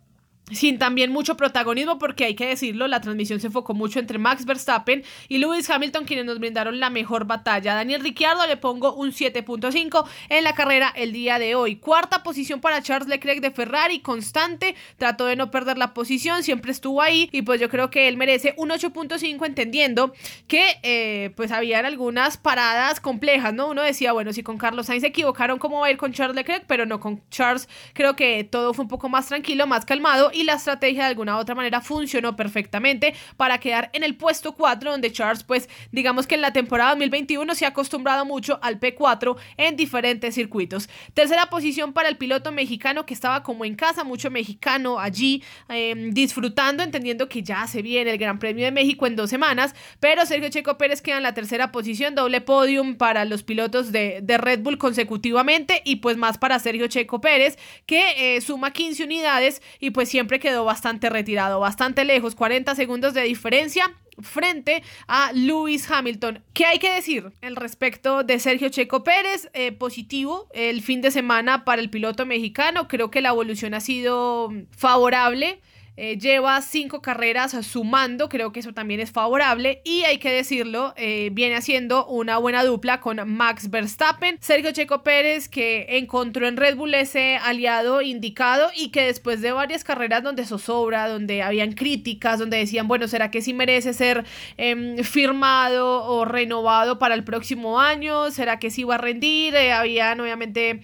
sin 0.51 0.79
también 0.79 1.11
mucho 1.11 1.37
protagonismo 1.37 1.99
porque 1.99 2.25
hay 2.25 2.35
que 2.35 2.47
decirlo, 2.47 2.87
la 2.87 3.01
transmisión 3.01 3.39
se 3.39 3.47
enfocó 3.47 3.73
mucho 3.73 3.99
entre 3.99 4.17
Max 4.17 4.45
Verstappen 4.45 5.03
y 5.27 5.37
Lewis 5.37 5.69
Hamilton 5.69 6.05
quienes 6.05 6.25
nos 6.25 6.39
brindaron 6.39 6.79
la 6.79 6.89
mejor 6.89 7.25
batalla. 7.25 7.75
Daniel 7.75 8.01
Ricciardo 8.01 8.45
le 8.47 8.57
pongo 8.57 8.93
un 8.93 9.11
7.5 9.11 10.05
en 10.29 10.43
la 10.43 10.53
carrera 10.53 10.91
el 10.95 11.13
día 11.13 11.39
de 11.39 11.55
hoy. 11.55 11.75
Cuarta 11.77 12.23
posición 12.23 12.61
para 12.61 12.81
Charles 12.81 13.09
Leclerc 13.09 13.41
de 13.41 13.51
Ferrari, 13.51 13.99
constante, 13.99 14.75
trató 14.97 15.25
de 15.25 15.35
no 15.35 15.51
perder 15.51 15.77
la 15.77 15.93
posición, 15.93 16.43
siempre 16.43 16.71
estuvo 16.71 17.01
ahí 17.01 17.29
y 17.31 17.41
pues 17.41 17.59
yo 17.59 17.69
creo 17.69 17.89
que 17.89 18.07
él 18.07 18.17
merece 18.17 18.53
un 18.57 18.69
8.5 18.69 19.45
entendiendo 19.45 20.13
que 20.47 20.79
eh, 20.83 21.31
pues 21.35 21.51
habían 21.51 21.85
algunas 21.85 22.37
paradas 22.37 22.99
complejas, 22.99 23.53
¿no? 23.53 23.69
Uno 23.69 23.81
decía, 23.81 24.13
bueno, 24.13 24.33
si 24.33 24.43
con 24.43 24.57
Carlos 24.57 24.87
Sainz 24.87 25.01
se 25.01 25.07
equivocaron, 25.07 25.59
¿cómo 25.59 25.79
va 25.79 25.87
a 25.87 25.91
ir 25.91 25.97
con 25.97 26.13
Charles 26.13 26.35
Leclerc? 26.35 26.65
Pero 26.67 26.85
no, 26.85 26.99
con 26.99 27.21
Charles 27.29 27.67
creo 27.93 28.15
que 28.15 28.43
todo 28.43 28.73
fue 28.73 28.83
un 28.83 28.89
poco 28.89 29.09
más 29.09 29.27
tranquilo, 29.27 29.67
más 29.67 29.85
calmado 29.85 30.31
y 30.39 30.43
la 30.43 30.53
estrategia 30.53 31.03
de 31.03 31.09
alguna 31.09 31.35
u 31.35 31.39
otra 31.39 31.53
manera 31.53 31.81
funcionó 31.81 32.35
perfectamente 32.37 33.13
para 33.35 33.57
quedar 33.57 33.89
en 33.91 34.03
el 34.03 34.15
puesto 34.15 34.53
4 34.55 34.91
donde 34.91 35.11
Charles 35.11 35.43
pues 35.43 35.67
digamos 35.91 36.27
que 36.27 36.35
en 36.35 36.41
la 36.41 36.53
temporada 36.53 36.91
2021 36.91 37.55
se 37.55 37.65
ha 37.65 37.69
acostumbrado 37.69 38.23
mucho 38.23 38.57
al 38.61 38.79
P4 38.79 39.35
en 39.57 39.75
diferentes 39.75 40.35
circuitos. 40.35 40.89
Tercera 41.13 41.47
posición 41.47 41.91
para 41.91 42.07
el 42.07 42.15
piloto 42.15 42.53
mexicano 42.53 43.05
que 43.05 43.13
estaba 43.13 43.43
como 43.43 43.65
en 43.65 43.75
casa, 43.75 44.05
mucho 44.05 44.31
mexicano 44.31 44.99
allí 44.99 45.43
em, 45.67 46.11
disfrutando, 46.11 46.83
entendiendo 46.83 47.27
que 47.27 47.43
ya 47.43 47.67
se 47.67 47.81
viene 47.81 48.11
el 48.11 48.17
Gran 48.17 48.39
Premio 48.39 48.63
de 48.63 48.71
México 48.71 49.07
en 49.07 49.17
dos 49.17 49.29
semanas, 49.29 49.75
pero 49.99 50.25
Sergio 50.25 50.49
Checo 50.49 50.77
Pérez 50.77 51.01
queda 51.01 51.17
en 51.17 51.23
la 51.23 51.33
tercera 51.33 51.71
posición, 51.71 52.15
doble 52.15 52.39
podium 52.39 52.95
para 52.95 53.25
los 53.25 53.43
pilotos 53.43 53.91
de, 53.91 54.23
Red 54.39 54.61
Bull 54.61 54.77
consecutivamente 54.77 55.81
y 55.83 55.97
pues 55.97 56.15
más 56.15 56.37
para 56.37 56.59
Sergio 56.59 56.87
Checo 56.87 57.19
Pérez 57.19 57.57
que 57.85 58.35
eh, 58.37 58.41
suma 58.41 58.71
15 58.71 59.03
unidades 59.03 59.61
y 59.79 59.89
pues 59.89 60.07
siempre 60.19 60.41
quedó 60.41 60.65
bastante 60.65 61.09
retirado, 61.09 61.61
bastante 61.61 62.03
lejos, 62.03 62.35
40 62.35 62.75
segundos 62.75 63.13
de 63.13 63.21
diferencia 63.21 63.89
frente 64.21 64.83
a 65.07 65.31
Lewis 65.31 65.89
Hamilton. 65.89 66.43
¿Qué 66.51 66.65
hay 66.65 66.77
que 66.77 66.91
decir? 66.91 67.31
El 67.39 67.55
respecto 67.55 68.23
de 68.23 68.37
Sergio 68.37 68.67
Checo 68.67 69.05
Pérez, 69.05 69.49
eh, 69.53 69.71
positivo 69.71 70.49
el 70.53 70.81
fin 70.81 70.99
de 70.99 71.11
semana 71.11 71.63
para 71.63 71.81
el 71.81 71.89
piloto 71.89 72.25
mexicano, 72.25 72.89
creo 72.89 73.09
que 73.09 73.21
la 73.21 73.29
evolución 73.29 73.73
ha 73.73 73.79
sido 73.79 74.51
favorable. 74.71 75.61
Eh, 76.01 76.17
lleva 76.17 76.61
cinco 76.61 77.01
carreras 77.01 77.51
sumando, 77.65 78.29
creo 78.29 78.53
que 78.53 78.61
eso 78.61 78.71
también 78.71 79.01
es 79.01 79.11
favorable 79.11 79.81
y 79.83 80.03
hay 80.03 80.17
que 80.17 80.31
decirlo, 80.31 80.93
eh, 80.95 81.27
viene 81.33 81.57
haciendo 81.57 82.05
una 82.05 82.37
buena 82.37 82.63
dupla 82.63 83.01
con 83.01 83.19
Max 83.29 83.69
Verstappen, 83.69 84.37
Sergio 84.39 84.71
Checo 84.71 85.03
Pérez 85.03 85.49
que 85.49 85.97
encontró 85.97 86.47
en 86.47 86.55
Red 86.55 86.77
Bull 86.77 86.93
ese 86.93 87.35
aliado 87.35 88.01
indicado 88.01 88.69
y 88.73 88.91
que 88.91 89.07
después 89.07 89.41
de 89.41 89.51
varias 89.51 89.83
carreras 89.83 90.23
donde 90.23 90.45
zozobra, 90.45 91.09
donde 91.09 91.41
habían 91.41 91.73
críticas, 91.73 92.39
donde 92.39 92.55
decían, 92.55 92.87
bueno, 92.87 93.09
¿será 93.09 93.29
que 93.29 93.41
sí 93.41 93.53
merece 93.53 93.91
ser 93.91 94.23
em, 94.55 95.03
firmado 95.03 96.05
o 96.05 96.23
renovado 96.23 96.97
para 96.97 97.13
el 97.13 97.25
próximo 97.25 97.81
año? 97.81 98.31
¿Será 98.31 98.57
que 98.57 98.71
sí 98.71 98.85
va 98.85 98.95
a 98.95 98.99
rendir? 98.99 99.53
Eh, 99.53 99.73
habían 99.73 100.21
obviamente 100.21 100.79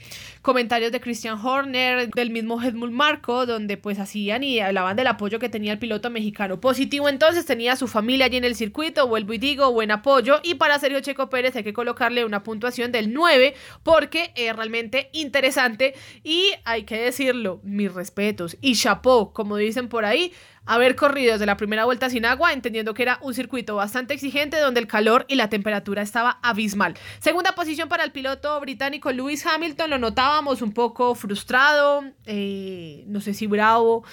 comentarios 0.45 0.91
de 0.91 1.01
Christian 1.01 1.43
Horner, 1.43 2.11
del 2.11 2.29
mismo 2.29 2.61
Helmut 2.61 2.91
Marco, 2.91 3.47
donde 3.47 3.77
pues 3.77 3.97
hacían 3.97 4.43
y 4.43 4.59
hablaban 4.59 4.95
del 4.95 5.07
apoyo 5.07 5.39
que 5.39 5.49
tenía 5.49 5.73
el 5.73 5.79
piloto 5.79 6.11
mexicano. 6.11 6.61
Positivo 6.61 7.09
entonces 7.09 7.47
tenía 7.47 7.75
su 7.75 7.87
familia 7.87 8.27
allí 8.27 8.37
en 8.37 8.43
el 8.43 8.55
circuito, 8.55 9.07
vuelvo 9.07 9.33
y 9.33 9.39
digo, 9.39 9.71
buen 9.71 9.89
apoyo. 9.89 10.39
Y 10.43 10.53
para 10.53 10.77
Sergio 10.77 11.01
Checo 11.01 11.31
Pérez 11.31 11.55
hay 11.55 11.63
que 11.63 11.73
colocarle 11.73 12.23
una 12.23 12.43
puntuación 12.43 12.91
del 12.91 13.11
9 13.11 13.55
porque 13.81 14.33
es 14.35 14.55
realmente 14.55 15.09
interesante 15.13 15.95
y 16.23 16.51
hay 16.63 16.83
que 16.83 16.99
decirlo, 16.99 17.59
mis 17.63 17.91
respetos 17.91 18.55
y 18.61 18.75
chapó, 18.75 19.33
como 19.33 19.57
dicen 19.57 19.89
por 19.89 20.05
ahí, 20.05 20.31
haber 20.65 20.95
corrido 20.95 21.33
desde 21.33 21.45
la 21.45 21.57
primera 21.57 21.85
vuelta 21.85 22.09
sin 22.09 22.25
agua, 22.25 22.53
entendiendo 22.53 22.93
que 22.93 23.03
era 23.03 23.19
un 23.21 23.33
circuito 23.33 23.75
bastante 23.75 24.13
exigente 24.13 24.59
donde 24.59 24.79
el 24.79 24.87
calor 24.87 25.25
y 25.27 25.35
la 25.35 25.49
temperatura 25.49 26.01
estaba 26.01 26.39
abismal. 26.41 26.95
Segunda 27.19 27.53
posición 27.53 27.89
para 27.89 28.03
el 28.03 28.11
piloto 28.11 28.59
británico 28.59 29.11
Lewis 29.11 29.45
Hamilton, 29.45 29.89
lo 29.89 29.97
notábamos 29.99 30.61
un 30.61 30.73
poco 30.73 31.15
frustrado, 31.15 32.03
eh, 32.25 33.03
no 33.07 33.21
sé 33.21 33.33
si 33.33 33.47
bravo. 33.47 34.03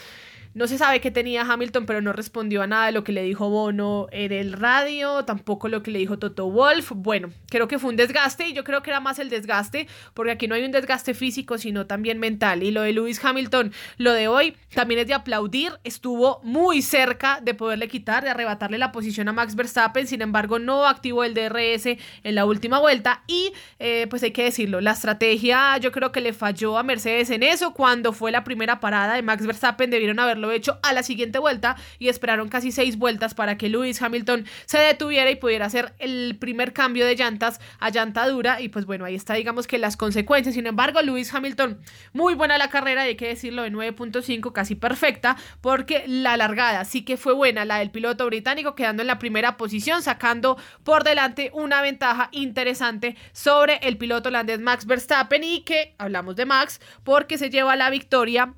No 0.55 0.67
se 0.67 0.77
sabe 0.77 1.01
qué 1.01 1.11
tenía 1.11 1.43
Hamilton, 1.43 1.87
pero 1.87 2.03
no 2.03 2.13
respondió 2.13 2.61
a 2.61 2.67
nada 2.67 2.87
de 2.87 2.93
lo 2.93 3.05
que 3.05 3.13
le 3.13 3.23
dijo 3.23 3.49
Bono 3.49 4.07
en 4.13 4.33
el 4.33 4.53
radio, 4.53 5.25
tampoco 5.25 5.69
lo 5.69 5.83
que 5.83 5.91
le 5.91 5.99
dijo 5.99 6.19
Toto 6.19 6.51
Wolf. 6.51 6.93
Bueno, 6.95 7.31
creo 7.49 7.69
que 7.69 7.79
fue 7.79 7.89
un 7.89 7.97
desgaste 7.97 8.49
y 8.49 8.53
yo 8.53 8.63
creo 8.63 8.83
que 8.83 8.91
era 8.91 9.01
más 9.01 9.19
el 9.19 9.31
desgaste, 9.31 9.87
porque 10.13 10.33
aquí 10.33 10.49
no 10.49 10.55
hay 10.55 10.65
un 10.65 10.71
desgaste 10.71 11.15
físico, 11.15 11.57
sino 11.57 11.87
también 11.87 12.19
mental. 12.19 12.63
Y 12.63 12.71
lo 12.71 12.83
de 12.83 12.93
Lewis 12.93 13.25
Hamilton, 13.25 13.73
lo 13.97 14.13
de 14.13 14.29
hoy, 14.29 14.55
también 14.75 15.01
es 15.01 15.07
de 15.07 15.15
aplaudir. 15.15 15.73
Estuvo 15.85 16.41
muy 16.43 16.83
cerca 16.83 17.41
de 17.43 17.55
poderle 17.55 17.89
quitar, 17.89 18.23
de 18.23 18.29
arrebatarle 18.29 18.77
la 18.77 18.93
posición 18.93 19.29
a 19.29 19.33
Max 19.33 19.55
Verstappen, 19.55 20.07
sin 20.07 20.21
embargo, 20.21 20.59
no 20.59 20.87
activó 20.87 21.25
el 21.25 21.33
DRS 21.33 21.87
en 21.87 22.35
la 22.35 22.45
última 22.45 22.79
vuelta. 22.79 23.23
Y 23.27 23.55
eh, 23.79 24.07
pues 24.11 24.23
hay 24.23 24.33
que 24.33 24.45
decirlo, 24.45 24.83
la 24.83 24.93
estrategia 24.93 25.79
yo 25.79 25.93
creo 25.93 26.13
que 26.13 26.21
le 26.21 26.35
falló 26.35 26.77
a 26.77 26.83
Mercedes 26.83 27.31
en 27.31 27.43
eso. 27.43 27.73
Cuando 27.73 28.13
fue 28.13 28.31
la 28.33 28.45
primera 28.45 28.81
parada 28.81 29.15
de 29.15 29.23
Max 29.23 29.47
Verstappen, 29.47 29.91
debieron 29.91 30.19
haberlo 30.19 30.42
hecho 30.51 30.79
a 30.83 30.93
la 30.93 31.03
siguiente 31.03 31.39
vuelta 31.39 31.77
y 31.99 32.09
esperaron 32.09 32.49
casi 32.49 32.73
seis 32.73 32.99
vueltas 32.99 33.35
para 33.35 33.57
que 33.57 33.69
Lewis 33.69 34.01
Hamilton 34.01 34.47
se 34.65 34.79
detuviera 34.79 35.31
y 35.31 35.37
pudiera 35.37 35.67
hacer 35.67 35.95
el 35.99 36.37
primer 36.39 36.73
cambio 36.73 37.07
de 37.07 37.15
llantas 37.15 37.61
a 37.79 37.91
llanta 37.91 38.27
dura 38.27 38.61
y 38.61 38.69
pues 38.69 38.87
bueno, 38.87 39.05
ahí 39.05 39.15
está 39.15 39.35
digamos 39.35 39.67
que 39.67 39.79
las 39.79 39.97
consecuencias. 39.97 40.55
Sin 40.55 40.67
embargo, 40.67 41.03
Lewis 41.03 41.33
Hamilton, 41.33 41.81
muy 42.13 42.35
buena 42.35 42.59
la 42.59 42.71
carrera, 42.71 43.03
hay 43.03 43.17
que 43.17 43.29
decirlo, 43.29 43.63
de 43.63 43.73
9.5, 43.73 44.53
casi 44.53 44.75
perfecta, 44.75 45.37
porque 45.61 46.05
la 46.07 46.37
largada 46.37 46.85
sí 46.85 47.05
que 47.05 47.17
fue 47.17 47.33
buena, 47.33 47.65
la 47.65 47.79
del 47.79 47.91
piloto 47.91 48.27
británico 48.27 48.75
quedando 48.75 49.03
en 49.03 49.09
la 49.09 49.19
primera 49.19 49.57
posición, 49.57 50.03
sacando 50.03 50.57
por 50.85 51.05
delante 51.05 51.51
una 51.55 51.83
ventaja 51.83 52.29
interesante 52.33 53.17
sobre 53.33 53.77
el 53.83 53.97
piloto 53.97 54.29
holandés 54.29 54.61
Max 54.61 54.87
Verstappen 54.87 55.45
y 55.45 55.63
que 55.63 55.95
hablamos 55.99 56.37
de 56.37 56.47
Max 56.47 56.81
porque 57.05 57.39
se 57.39 57.51
lleva 57.51 57.77
la 57.77 57.91
victoria 57.91 58.55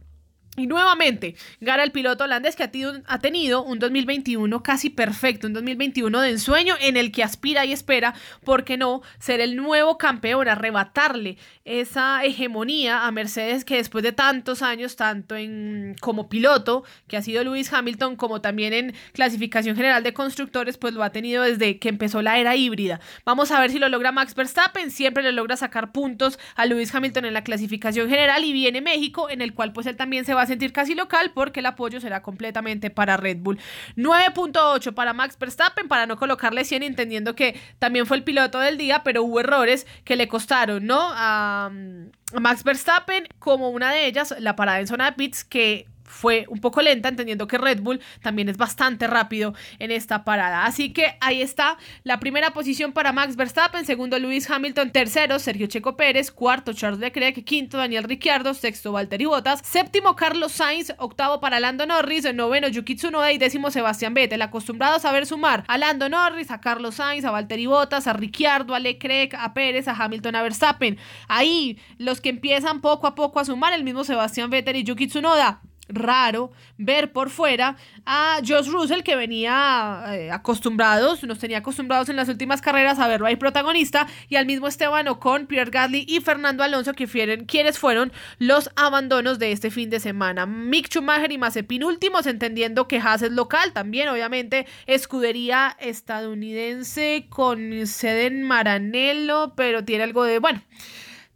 y 0.57 0.67
nuevamente 0.67 1.35
gana 1.61 1.83
el 1.83 1.91
piloto 1.91 2.25
holandés 2.25 2.57
que 2.57 2.63
ha, 2.63 3.19
tenido 3.19 3.63
un 3.63 3.79
2021 3.79 4.63
casi 4.63 4.91
perfecto, 4.91 5.47
un 5.47 5.53
2021 5.53 6.21
de 6.21 6.31
ensueño 6.31 6.75
en 6.81 6.97
el 6.97 7.11
que 7.11 7.25
aspira 7.25 7.65
y 7.65 7.73
espera, 7.73 8.15
¿por 8.45 8.65
qué 8.65 8.77
no?, 8.77 9.03
ser 9.19 9.41
el 9.41 9.57
nuevo 9.57 9.99
campeón, 9.99 10.49
arrebatarle 10.49 11.39
esa 11.65 12.25
hegemonía 12.25 13.07
a 13.07 13.11
Mercedes 13.11 13.65
que 13.65 13.77
después 13.77 14.05
de 14.05 14.13
tantos 14.13 14.63
años, 14.63 14.97
tanto 14.97 15.35
en 15.37 15.97
como 16.01 16.29
piloto, 16.29 16.85
que 17.09 17.17
ha 17.17 17.23
sido 17.23 17.43
Lewis 17.43 17.73
Hamilton, 17.73 18.17
como 18.17 18.41
también 18.41 18.73
en 18.73 18.95
clasificación 19.13 19.77
general 19.77 20.03
de 20.03 20.13
constructores, 20.13 20.79
pues 20.79 20.95
lo 20.95 21.03
ha 21.03 21.11
tenido 21.11 21.43
desde 21.43 21.79
que 21.79 21.89
empezó 21.89 22.23
la 22.23 22.39
era 22.39 22.55
híbrida. 22.55 23.01
Vamos 23.25 23.51
a 23.51 23.61
ver 23.61 23.71
si 23.71 23.79
lo 23.79 23.89
logra 23.89 24.13
Max 24.13 24.35
Verstappen, 24.35 24.91
siempre 24.91 25.23
le 25.23 25.33
logra 25.33 25.57
sacar 25.57 25.93
puntos 25.93 26.39
a 26.55 26.67
Lewis 26.67 26.95
Hamilton 26.95 27.25
en 27.25 27.35
la 27.35 27.45
clasificación 27.45 28.09
general 28.09 28.45
y 28.45 28.53
viene 28.53 28.81
México, 28.81 29.29
en 29.31 29.41
el 29.41 29.55
cual 29.55 29.73
pues 29.73 29.87
él 29.87 29.97
también 29.97 30.25
se 30.25 30.35
va 30.35 30.44
a 30.45 30.47
sentir 30.47 30.73
casi 30.73 30.95
local 30.95 31.33
porque 31.35 31.61
el 31.61 31.67
apoyo 31.67 32.01
será 32.01 32.23
completamente 32.23 32.91
para 32.91 33.17
Red 33.17 33.39
Bull. 33.39 33.59
9.8 33.97 34.95
para 34.95 35.13
Max 35.13 35.37
Verstappen 35.39 35.89
para 35.89 36.07
no 36.07 36.17
colocarle 36.17 36.65
100 36.65 36.83
entendiendo 36.83 37.35
que 37.35 37.59
también 37.79 38.07
fue 38.07 38.17
el 38.17 38.25
piloto 38.25 38.61
del 38.61 38.79
día, 38.79 39.03
pero 39.05 39.23
hubo 39.23 39.41
errores 39.41 39.87
que 40.05 40.17
le 40.17 40.29
costaron, 40.29 40.87
¿no? 40.87 41.01
A, 41.01 41.67
a 41.67 42.41
Max 42.41 42.65
Verstappen, 42.65 43.27
como 43.39 43.71
una 43.71 43.93
de 43.93 44.07
ellas, 44.07 44.35
la 44.39 44.57
parada 44.57 44.81
en 44.81 44.87
zona 44.87 45.07
de 45.07 45.13
pits 45.13 45.45
que 45.45 45.87
fue 46.05 46.47
un 46.49 46.61
poco 46.61 46.83
lenta, 46.83 47.09
entendiendo 47.09 47.47
que 47.47 47.59
Red 47.59 47.81
Bull 47.81 48.01
también 48.23 48.49
es 48.49 48.57
bastante 48.57 49.07
rápido 49.07 49.55
en 49.79 49.91
esta 49.91 50.25
parada. 50.25 50.65
Así 50.65 50.93
que 50.93 51.17
ahí 51.21 51.43
está 51.43 51.77
la 52.03 52.21
primera 52.21 52.53
posición 52.53 52.93
para 52.93 53.13
Max 53.13 53.37
Verstappen, 53.37 53.85
segundo 53.85 54.19
Lewis 54.19 54.49
Hamilton, 54.49 54.91
tercero 54.91 55.39
Sergio 55.39 55.67
Checo 55.67 55.97
Pérez, 55.97 56.31
cuarto 56.31 56.73
Charles 56.73 57.01
Leclerc, 57.01 57.45
quinto 57.45 57.79
Daniel 57.79 58.05
Ricciardo, 58.05 58.55
sexto 58.55 58.93
Valtteri 58.93 59.25
Bottas, 59.25 59.61
séptimo 59.65 60.17
Carlos 60.17 60.53
Sainz, 60.53 60.95
octavo 60.99 61.41
para 61.41 61.61
Lando 61.61 61.87
Norris, 61.87 62.33
noveno 62.35 62.69
Yuki 62.69 62.95
Tsunoda 62.97 63.33
y 63.33 63.39
décimo 63.39 63.71
Sebastián 63.71 64.15
Vettel, 64.15 64.43
acostumbrados 64.43 65.05
a 65.05 65.13
ver 65.13 65.27
sumar 65.27 65.65
a 65.67 65.79
Lando 65.79 66.09
Norris, 66.09 66.51
a 66.51 66.61
Carlos 66.61 66.97
Sainz, 66.97 67.25
a 67.25 67.31
Valtteri 67.31 67.67
Bottas, 67.67 68.07
a 68.07 68.13
Ricciardo, 68.13 68.75
a 68.75 68.79
Leclerc, 68.79 69.35
a 69.35 69.55
Pérez, 69.55 69.89
a 69.89 69.93
Hamilton, 69.93 70.37
a 70.37 70.43
Verstappen. 70.43 70.99
Ahí 71.29 71.79
los 71.99 72.21
que 72.21 72.29
empiezan 72.29 72.81
poco 72.81 73.07
a 73.07 73.15
poco 73.15 73.41
a 73.41 73.45
sumar, 73.45 73.73
el 73.73 73.85
mismo 73.85 74.05
Sebastián 74.05 74.51
Vettel 74.51 74.77
y 74.77 74.85
Yuki 74.85 75.07
Tsunoda 75.07 75.61
raro 75.89 76.53
ver 76.79 77.13
por 77.13 77.31
fuera 77.31 77.77
a 78.07 78.39
Josh 78.47 78.69
Russell 78.69 79.03
que 79.03 79.17
venía 79.17 80.05
eh, 80.09 80.31
acostumbrados, 80.31 81.23
nos 81.25 81.39
tenía 81.39 81.59
acostumbrados 81.59 82.09
en 82.09 82.17
las 82.17 82.29
últimas 82.29 82.61
carreras 82.61 82.99
a 82.99 83.09
verlo 83.09 83.27
ahí 83.27 83.37
protagonista 83.37 84.07
y 84.29 84.37
al 84.37 84.47
mismo 84.47 84.67
Esteban 84.67 85.09
Ocon, 85.09 85.47
Pierre 85.47 85.71
Gasly 85.71 86.05
y 86.09 86.21
Fernando 86.21 86.63
Alonso 86.63 86.95
que 86.95 87.07
fueron, 87.07 87.45
quienes 87.45 87.79
fueron 87.79 88.13
los 88.39 88.71
abandonos 88.77 89.39
de 89.39 89.53
este 89.53 89.71
fin 89.71 89.91
de 89.91 90.01
semana. 90.01 90.47
Mick 90.47 90.89
Schumacher 90.89 91.33
y 91.33 91.39
Mazepin 91.39 91.85
últimos 91.85 92.27
entendiendo 92.27 92.89
que 92.89 92.99
Haas 92.99 93.23
es 93.23 93.33
local 93.33 93.73
también 93.73 94.09
obviamente 94.09 94.67
escudería 94.87 95.77
estadounidense 95.81 97.27
con 97.29 97.87
sede 97.87 98.27
en 98.27 98.43
Maranello 98.43 99.55
pero 99.57 99.85
tiene 99.85 100.05
algo 100.05 100.25
de 100.25 100.39
bueno 100.39 100.63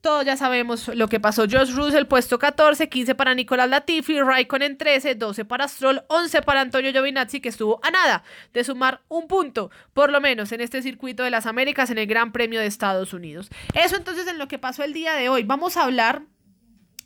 todos 0.01 0.25
ya 0.25 0.37
sabemos 0.37 0.89
lo 0.89 1.09
que 1.09 1.21
pasó. 1.21 1.43
Josh 1.43 1.73
Russell, 1.73 2.07
puesto 2.07 2.39
14, 2.39 2.89
15 2.89 3.15
para 3.15 3.35
Nicolás 3.35 3.69
Latifi, 3.69 4.21
Raikkonen 4.21 4.79
13, 4.79 5.15
12 5.17 5.45
para 5.45 5.67
Stroll, 5.67 6.03
11 6.09 6.43
para 6.43 6.61
Antonio 6.61 6.93
Giovinazzi, 6.93 7.41
que 7.41 7.49
estuvo 7.49 7.81
a 7.83 7.91
nada 7.91 8.23
de 8.53 8.65
sumar 8.65 9.03
un 9.09 9.27
punto, 9.27 9.71
por 9.95 10.11
lo 10.11 10.21
menos 10.21 10.53
en 10.53 10.61
este 10.61 10.83
circuito 10.83 11.23
de 11.23 11.31
las 11.31 11.47
Américas 11.47 11.91
en 11.91 11.99
el 11.99 12.07
Gran 12.07 12.33
Premio 12.33 12.61
de 12.61 12.67
Estados 12.67 13.13
Unidos. 13.13 13.51
Eso 13.75 13.97
entonces 13.97 14.27
en 14.27 14.39
lo 14.39 14.49
que 14.49 14.59
pasó 14.59 14.85
el 14.85 14.93
día 14.93 15.15
de 15.15 15.29
hoy. 15.29 15.43
Vamos 15.43 15.77
a 15.77 15.85
hablar 15.85 16.23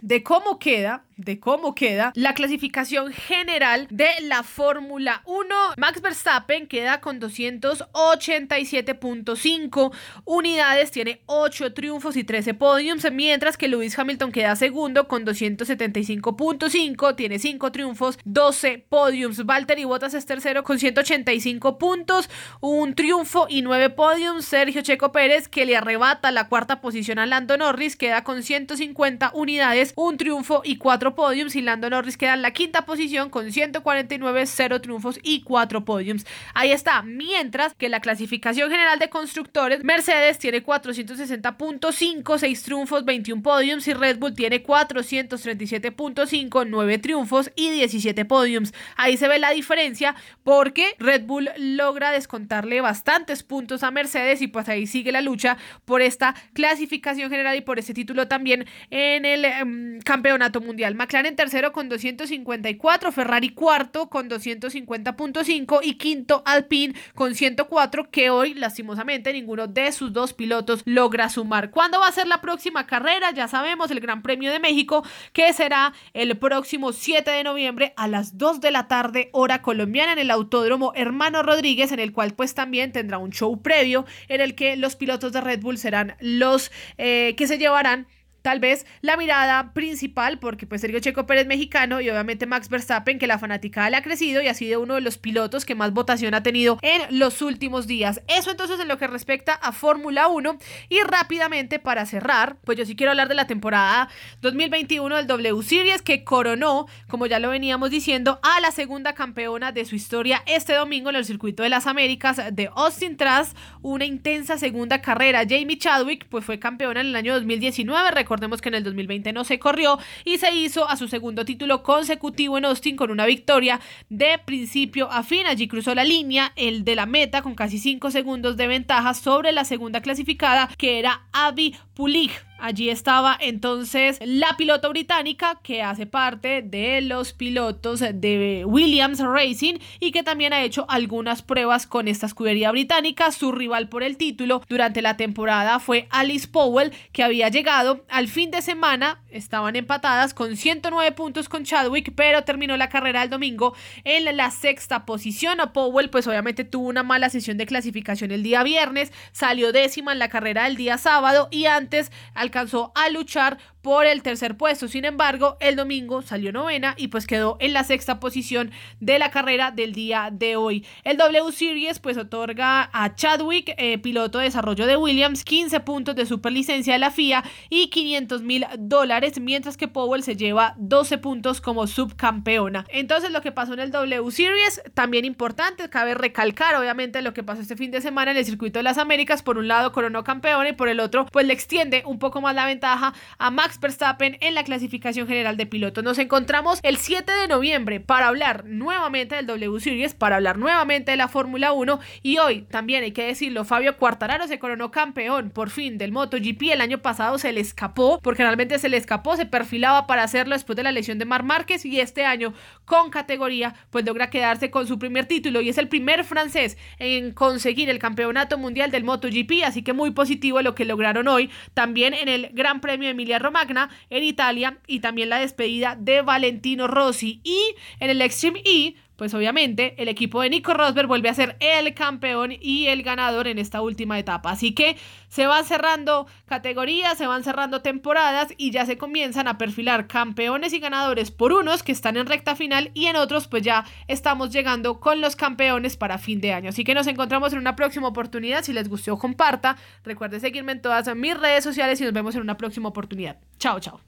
de 0.01 0.23
cómo 0.23 0.59
queda 0.59 1.05
de 1.25 1.41
cómo 1.41 1.75
queda 1.75 2.13
la 2.15 2.35
clasificación 2.35 3.13
general 3.13 3.87
de 3.91 4.11
la 4.23 4.43
Fórmula 4.43 5.23
1. 5.27 5.55
Max 5.77 6.01
Verstappen 6.01 6.67
queda 6.67 7.01
con 7.01 7.21
287.5 7.21 9.93
unidades, 10.25 10.91
tiene 10.91 11.21
8 11.27 11.75
triunfos 11.75 12.17
y 12.17 12.25
13 12.25 12.55
podiums, 12.55 13.11
mientras 13.13 13.57
que 13.57 13.69
Lewis 13.69 13.99
Hamilton 13.99 14.33
queda 14.33 14.57
segundo 14.57 15.09
con 15.09 15.25
275.5, 15.25 17.17
tiene 17.17 17.39
5 17.39 17.73
triunfos, 17.73 18.19
12 18.25 18.85
podiums. 18.89 19.45
Valtteri 19.45 19.85
Bottas 19.85 20.15
es 20.15 20.27
tercero 20.27 20.65
con 20.65 20.79
185 20.79 21.79
puntos, 21.79 22.29
un 22.61 22.95
triunfo 22.95 23.47
y 23.49 23.63
9 23.63 23.91
podiums. 23.91 24.45
Sergio 24.45 24.83
Checo 24.83 25.13
Pérez, 25.13 25.49
que 25.49 25.67
le 25.67 25.77
arrebata 25.77 26.31
la 26.31 26.49
cuarta 26.49 26.81
posición 26.81 27.19
a 27.19 27.27
Lando 27.27 27.57
Norris, 27.57 27.97
queda 27.97 28.25
con 28.25 28.43
150 28.43 29.33
unidades, 29.35 29.93
un 29.97 30.17
triunfo 30.17 30.63
y 30.65 30.77
4 30.77 31.12
podiums 31.15 31.57
y 31.57 31.63
Lando 31.63 31.91
Norris 31.91 32.17
queda 32.17 32.35
en 32.35 32.43
la 32.43 32.53
quinta 32.53 32.85
posición 32.85 33.31
con 33.31 33.53
149, 33.53 34.47
0 34.47 34.81
triunfos 34.81 35.19
y 35.23 35.43
4 35.43 35.85
podiums. 35.85 36.27
Ahí 36.55 36.73
está, 36.73 37.03
mientras 37.03 37.75
que 37.75 37.89
la 37.89 38.01
clasificación 38.01 38.71
general 38.71 38.99
de 38.99 39.09
constructores, 39.09 39.85
Mercedes 39.85 40.39
tiene 40.39 40.65
460.5, 40.65 42.39
6 42.39 42.63
triunfos, 42.63 43.05
21 43.05 43.43
podiums 43.43 43.87
y 43.89 43.95
Red 43.95 44.19
Bull 44.19 44.35
tiene 44.35 44.63
437.5, 44.63 46.67
9 46.69 46.99
triunfos 46.99 47.51
y 47.57 47.71
17 47.71 48.25
podiums. 48.25 48.73
Ahí 48.97 49.17
se 49.17 49.29
ve 49.29 49.39
la 49.39 49.51
diferencia 49.51 50.15
porque 50.43 50.95
Red 50.99 51.25
Bull 51.25 51.51
logra 51.57 52.11
descontarle 52.11 52.81
bastantes 52.81 53.43
puntos 53.43 53.83
a 53.83 53.91
Mercedes 53.91 54.43
y 54.43 54.49
pues 54.49 54.69
ahí 54.69 54.87
sigue 54.87 55.13
la 55.13 55.21
lucha 55.21 55.57
por 55.85 56.03
esta 56.03 56.35
clasificación 56.55 57.31
general 57.31 57.57
y 57.57 57.61
por 57.61 57.79
ese 57.79 57.95
título 57.95 58.29
también 58.29 58.67
en 58.91 59.25
el 59.25 59.45
em, 59.45 60.01
campeonato 60.01 60.61
mundial 60.61 60.92
general. 60.93 61.03
McLaren 61.03 61.37
tercero 61.37 61.73
con 61.73 61.89
254, 61.89 63.13
Ferrari 63.13 63.51
cuarto 63.51 64.09
con 64.09 64.29
250.5 64.29 65.81
y 65.83 65.95
quinto 65.95 66.43
Alpine 66.47 66.95
con 67.15 67.35
104 67.35 68.11
que 68.11 68.31
hoy 68.31 68.55
lastimosamente 68.55 69.33
ninguno 69.33 69.67
de 69.67 69.93
sus 69.93 70.13
dos 70.13 70.33
pilotos 70.33 70.83
logra 70.85 71.29
sumar. 71.29 71.71
¿Cuándo 71.71 72.01
va 72.01 72.09
a 72.09 72.13
ser 72.13 72.27
la 72.27 72.41
próxima 72.41 72.87
carrera? 72.87 73.31
Ya 73.33 73.49
sabemos 73.49 73.91
el 73.91 74.01
Gran 74.01 74.23
Premio 74.23 74.51
de 74.51 74.61
México 74.61 75.05
que 75.33 75.53
será 75.53 75.93
el 76.13 76.37
próximo 76.39 76.93
7 76.93 77.31
de 77.31 77.45
noviembre 77.45 77.93
a 77.97 78.09
las 78.09 78.39
2 78.39 78.61
de 78.61 78.71
la 78.71 78.89
tarde 78.89 79.31
hora 79.33 79.63
colombiana 79.63 80.13
en 80.13 80.19
el 80.19 80.31
Autódromo 80.31 80.93
Hermano 80.95 81.43
Rodríguez 81.43 81.93
en 81.93 82.01
el 82.01 82.13
cual 82.13 82.35
pues 82.35 82.55
también 82.55 82.93
tendrá 82.93 83.19
un 83.19 83.31
show 83.31 83.61
previo 83.63 84.07
en 84.29 84.41
el 84.41 84.55
que 84.55 84.77
los 84.77 84.97
pilotos 84.97 85.33
de 85.33 85.41
Red 85.41 85.61
Bull 85.61 85.79
serán 85.79 86.17
los 86.21 86.71
eh, 86.99 87.35
que 87.37 87.47
se 87.47 87.59
llevarán 87.59 88.07
tal 88.43 88.61
vez 88.61 88.87
la 89.01 89.17
mirada 89.17 89.73
principal, 89.73 90.39
porque 90.39 90.67
pues 90.67 90.81
Sergio 90.81 91.01
Checo 91.01 91.27
Pérez 91.27 91.47
mexicano 91.47 92.01
y 92.01 92.11
obviamente 92.11 92.47
Max 92.47 92.69
Verstappen, 92.69 93.19
que 93.19 93.27
la 93.27 93.39
fanaticada 93.39 93.91
le 93.91 93.97
ha 93.97 94.03
crecido 94.03 94.43
y 94.43 94.49
ha 94.49 94.55
sido 94.55 94.81
uno 94.81 94.95
de 94.95 95.01
los 95.01 95.19
pilotos 95.19 95.65
que 95.65 95.75
más 95.75 95.93
votación 95.93 96.35
ha 96.35 96.43
tenido 96.43 96.79
en 96.83 97.19
los 97.19 97.43
últimos 97.43 97.87
días. 97.87 98.21
Eso 98.29 98.51
entonces 98.51 98.79
en 98.81 98.89
lo 98.89 98.99
que 98.99 99.07
respecta 99.07 99.55
a 99.55 99.73
Fórmula 99.73 100.29
1 100.29 100.59
y 100.89 101.01
rápidamente 101.03 101.79
para 101.79 102.07
cerrar, 102.07 102.57
pues 102.65 102.79
yo 102.79 102.85
sí 102.85 102.97
quiero 102.97 103.11
hablar 103.11 103.29
de 103.29 103.35
la 103.35 103.47
temporada 103.47 104.09
2021 104.41 105.17
del 105.17 105.27
W 105.27 105.63
Series 105.63 106.03
que 106.03 106.25
coronó, 106.25 106.87
como 107.09 107.27
ya 107.27 107.39
lo 107.39 107.51
veníamos 107.51 107.91
diciendo, 107.91 108.41
a 108.43 108.61
la 108.61 108.71
segunda 108.71 109.15
campeona 109.15 109.73
de 109.73 109.85
su 109.85 109.95
historia 109.95 110.43
este 110.47 110.75
domingo 110.75 111.11
en 111.11 111.17
el 111.17 111.25
circuito 111.25 111.63
de 111.63 111.69
las 111.69 111.87
Américas 111.87 112.41
de 112.53 112.71
Austin 112.75 113.17
tras 113.17 113.55
una 113.83 114.05
intensa 114.05 114.59
segunda 114.59 115.01
carrera. 115.01 115.43
Jamie 115.49 115.79
Chadwick 115.79 116.27
pues 116.29 116.45
fue 116.45 116.59
campeona 116.59 117.01
en 117.01 117.09
el 117.09 117.17
año 117.17 117.35
2019, 117.35 118.11
Recordemos 118.33 118.63
que 118.63 118.71
en 118.71 118.77
el 118.77 118.85
2020 118.85 119.31
no 119.35 119.45
se 119.45 119.59
corrió 119.59 119.99
y 120.25 120.39
se 120.39 120.55
hizo 120.55 120.89
a 120.89 120.97
su 120.97 121.07
segundo 121.07 121.45
título 121.45 121.83
consecutivo 121.83 122.57
en 122.57 122.65
Austin 122.65 122.97
con 122.97 123.11
una 123.11 123.27
victoria 123.27 123.79
de 124.09 124.39
principio 124.43 125.13
a 125.13 125.23
fin. 125.23 125.47
Allí 125.47 125.69
cruzó 125.69 125.95
la 125.95 126.03
línea, 126.03 126.51
el 126.57 126.83
de 126.83 126.97
la 126.97 127.05
meta, 127.05 127.43
con 127.43 127.55
casi 127.55 127.77
5 127.77 128.11
segundos 128.11 128.57
de 128.57 128.69
ventaja 128.69 129.13
sobre 129.13 129.53
la 129.53 129.67
segunda 129.67 130.01
clasificada, 130.01 130.71
que 130.79 130.99
era 130.99 131.27
Abby 131.35 131.77
Pulig. 131.93 132.33
Allí 132.65 132.91
estaba 132.91 133.37
entonces 133.41 134.21
la 134.25 134.57
piloto 134.57 134.89
británica 134.89 135.59
que 135.65 135.83
hace 135.83 136.07
parte 136.07 136.63
de 136.63 137.01
los 137.01 137.33
pilotos 137.33 137.99
de 137.99 138.63
Williams 138.65 139.19
Racing 139.19 139.81
y 139.99 140.13
que 140.13 140.23
también 140.23 140.53
ha 140.53 140.63
hecho 140.63 140.87
algunas 140.89 141.43
pruebas 141.43 141.89
con 141.89 142.07
esta 142.07 142.27
escudería 142.27 142.71
británica. 142.71 143.33
Su 143.33 143.51
rival 143.51 143.89
por 143.89 144.05
el 144.05 144.17
título 144.17 144.63
durante 144.69 145.03
la 145.03 145.17
temporada 145.17 145.81
fue 145.81 146.07
Alice 146.11 146.47
Powell 146.47 146.93
que 147.11 147.25
había 147.25 147.49
llegado 147.49 148.05
al 148.09 148.29
fin 148.29 148.53
de 148.53 148.63
semana. 148.63 149.21
Estaban 149.29 149.75
empatadas 149.75 150.33
con 150.33 150.57
109 150.57 151.11
puntos 151.17 151.49
con 151.49 151.65
Chadwick 151.65 152.13
pero 152.15 152.45
terminó 152.45 152.77
la 152.77 152.89
carrera 152.89 153.25
el 153.25 153.31
domingo 153.31 153.75
en 154.05 154.37
la 154.37 154.53
sexta 154.53 155.05
posición. 155.05 155.59
Powell 155.75 156.11
pues 156.11 156.29
obviamente 156.29 156.63
tuvo 156.63 156.87
una 156.87 157.03
mala 157.03 157.29
sesión 157.29 157.59
de 157.59 157.67
clasificación 157.67 158.31
el 158.31 158.45
día 158.45 158.63
viernes, 158.63 159.13
salió 159.33 159.73
décima 159.73 160.13
en 160.13 160.21
la 160.21 160.29
carrera 160.29 160.63
del 160.63 160.77
día 160.77 160.97
sábado 160.97 161.49
y 161.51 161.65
antes 161.65 162.13
al 162.35 162.52
alcanzó 162.53 162.93
a 162.95 163.09
luchar 163.09 163.59
por 163.83 164.07
el 164.07 164.23
tercer 164.23 164.57
puesto. 164.57 164.89
Sin 164.89 165.05
embargo, 165.05 165.57
el 165.61 165.77
domingo 165.77 166.23
salió 166.23 166.53
novena 166.53 166.95
y 166.97 167.09
pues 167.09 167.27
quedó 167.27 167.57
en 167.61 167.73
la 167.73 167.85
sexta 167.85 168.21
posición 168.21 168.71
de 169.01 169.19
la 169.19 169.31
carrera 169.31 169.71
del 169.71 169.93
día 169.93 170.31
de 170.33 170.57
hoy. 170.57 170.87
El 171.05 171.17
W 171.17 171.53
Series 171.53 171.99
pues 171.99 172.17
otorga 172.17 172.89
a 172.93 173.15
Chadwick, 173.15 173.75
eh, 173.77 173.99
piloto 173.99 174.39
de 174.39 174.45
desarrollo 174.45 174.87
de 174.87 174.97
Williams, 174.97 175.45
15 175.45 175.81
puntos 175.81 176.15
de 176.15 176.27
superlicencia 176.27 176.93
de 176.93 177.01
la 177.01 177.11
FIA 177.11 177.45
y 177.69 177.89
500 177.89 178.43
mil 178.43 178.65
dólares, 178.79 179.41
mientras 179.41 179.77
que 179.77 179.89
Powell 179.89 180.23
se 180.23 180.37
lleva 180.37 180.75
12 180.79 181.19
puntos 181.19 181.61
como 181.61 181.87
subcampeona. 181.87 182.87
Entonces 182.89 183.33
lo 183.33 183.43
que 183.43 183.53
pasó 183.53 183.75
en 183.75 183.81
el 183.81 183.91
W 183.91 184.31
Series, 184.31 184.83
también 184.95 185.25
importante, 185.25 185.91
cabe 185.91 186.15
recalcar 186.15 186.77
obviamente 186.77 187.21
lo 187.23 187.35
que 187.35 187.43
pasó 187.43 187.61
este 187.61 187.77
fin 187.77 187.91
de 187.91 188.01
semana 188.01 188.31
en 188.31 188.37
el 188.37 188.45
circuito 188.45 188.79
de 188.79 188.85
las 188.85 188.99
Américas, 188.99 189.43
por 189.43 189.59
un 189.59 189.67
lado 189.67 189.93
coronó 189.93 190.23
campeón 190.23 190.69
y 190.69 190.73
por 190.73 190.89
el 190.89 191.01
otro 191.01 191.27
pues 191.27 191.47
le 191.47 191.53
extiende 191.53 192.03
un 192.07 192.19
poco 192.19 192.41
más 192.41 192.55
la 192.55 192.67
ventaja 192.67 193.13
a 193.39 193.51
Max 193.51 193.72
Verstappen 193.81 194.37
en 194.41 194.55
la 194.55 194.65
clasificación 194.65 195.27
general 195.27 195.57
de 195.57 195.67
pilotos. 195.67 196.05
Nos 196.05 196.19
encontramos 196.19 196.81
el 196.83 196.97
7 196.97 197.33
de 197.33 197.49
noviembre 197.49 198.01
para 198.01 198.29
hablar 198.29 198.65
nuevamente 198.67 199.37
del 199.37 199.47
W 199.47 199.81
Series, 199.81 200.15
para 200.15 200.37
hablar 200.37 200.59
nuevamente 200.59 201.13
de 201.13 201.17
la 201.17 201.29
Fórmula 201.29 201.73
1 201.73 202.01
y 202.23 202.39
hoy 202.39 202.63
también 202.63 203.05
hay 203.05 203.13
que 203.13 203.25
decirlo, 203.25 203.65
Fabio 203.65 203.97
Quartararo 203.97 204.47
se 204.49 204.59
coronó 204.59 204.91
campeón 204.91 205.51
por 205.51 205.71
fin 205.71 205.99
del 205.99 206.13
MotoGP. 206.13 206.73
El 206.73 206.81
año 206.81 206.99
pasado 206.99 207.39
se 207.39 207.53
le 207.53 207.61
escapó, 207.61 208.21
porque 208.23 208.43
realmente 208.43 208.79
se 208.79 208.89
le 208.89 208.97
escapó, 208.97 209.37
se 209.37 209.47
perfilaba 209.47 210.07
para 210.07 210.25
hacerlo 210.25 210.55
después 210.55 210.77
de 210.77 210.83
la 210.83 210.93
lesión 210.93 211.19
de 211.19 211.25
Mar 211.25 211.43
Márquez 211.43 211.85
y 211.87 212.01
este 212.01 212.25
año 212.25 212.53
con 212.85 213.11
categoría 213.11 213.75
pues 213.91 214.05
logra 214.05 214.31
quedarse 214.31 214.71
con 214.71 214.87
su 214.87 214.99
primer 214.99 215.27
título 215.27 215.61
y 215.61 215.69
es 215.69 215.79
el 215.79 215.89
primer 215.89 216.25
francés 216.25 216.77
en 216.99 217.33
conseguir 217.33 217.89
el 217.89 217.99
campeonato 217.99 218.59
mundial 218.59 218.91
del 218.91 219.05
MotoGP, 219.05 219.65
así 219.65 219.83
que 219.83 219.93
muy 219.93 220.11
positivo 220.11 220.61
lo 220.63 220.75
que 220.75 220.85
lograron 220.85 221.29
hoy. 221.29 221.51
También 221.75 222.13
en 222.13 222.29
el 222.29 222.51
Gran 222.53 222.81
Premio 222.81 223.09
Emilia 223.09 223.39
Romagna 223.39 223.62
en 224.11 224.25
Italia 224.25 224.79
y 224.87 225.01
también 225.01 225.29
la 225.29 225.39
despedida 225.39 225.97
de 225.99 226.23
Valentino 226.23 226.89
Rossi. 226.89 227.41
Y 227.45 227.75
en 228.01 228.11
el 228.11 228.23
Extreme 228.23 228.63
E 228.65 228.95
pues 229.23 229.35
obviamente 229.35 229.95
el 230.03 230.09
equipo 230.09 230.43
de 230.43 230.51
Nico 230.51 230.75
Rosberg 230.75 231.07
vuelve 231.07 231.29
a 231.29 231.35
ser 231.35 231.57
el 231.61 231.95
campeón 231.95 232.55
y 232.61 232.89
el 232.89 233.05
ganador 233.05 233.47
en 233.47 233.61
esta 233.61 233.81
última 233.81 234.19
etapa. 234.19 234.51
Así 234.51 234.75
que 234.75 234.97
se 235.29 235.47
van 235.47 235.65
cerrando 235.65 236.27
categorías, 236.47 237.19
se 237.19 237.29
van 237.29 237.45
cerrando 237.45 237.83
temporadas 237.83 238.53
y 238.57 238.73
ya 238.73 238.85
se 238.85 238.99
comienzan 238.99 239.47
a 239.47 239.59
perfilar 239.59 240.09
campeones 240.09 240.73
y 240.73 240.81
ganadores 240.81 241.31
por 241.31 241.53
unos 241.53 241.85
que 241.85 241.93
están 241.93 242.17
en 242.17 242.27
recta 242.27 242.57
final 242.57 242.91
y 242.95 243.07
en 243.07 243.15
otros 243.15 243.47
pues 243.47 243.63
ya 243.63 243.85
estamos 244.09 244.51
llegando 244.51 244.99
con 244.99 245.21
los 245.21 245.37
campeones 245.37 245.97
para 245.97 246.19
fin 246.19 246.41
de 246.41 246.53
año. 246.53 246.71
Así 246.71 246.83
que 246.83 246.93
nos 246.93 247.07
encontramos 247.07 247.53
en 247.53 247.61
una 247.61 247.77
próxima 247.77 248.09
oportunidad. 248.09 248.65
Si 248.65 248.73
les 248.73 248.89
gustó, 248.89 249.17
comparta. 249.21 249.77
Recuerde 250.03 250.41
seguirme 250.41 250.73
en 250.73 250.83
todas 250.83 251.15
mis 251.15 251.39
redes 251.39 251.63
sociales 251.63 252.01
y 252.01 252.05
nos 252.05 252.13
vemos 252.13 252.35
en 252.35 252.41
una 252.41 252.57
próxima 252.57 252.89
oportunidad. 252.89 253.37
Chao, 253.61 253.79
chao. 253.79 254.01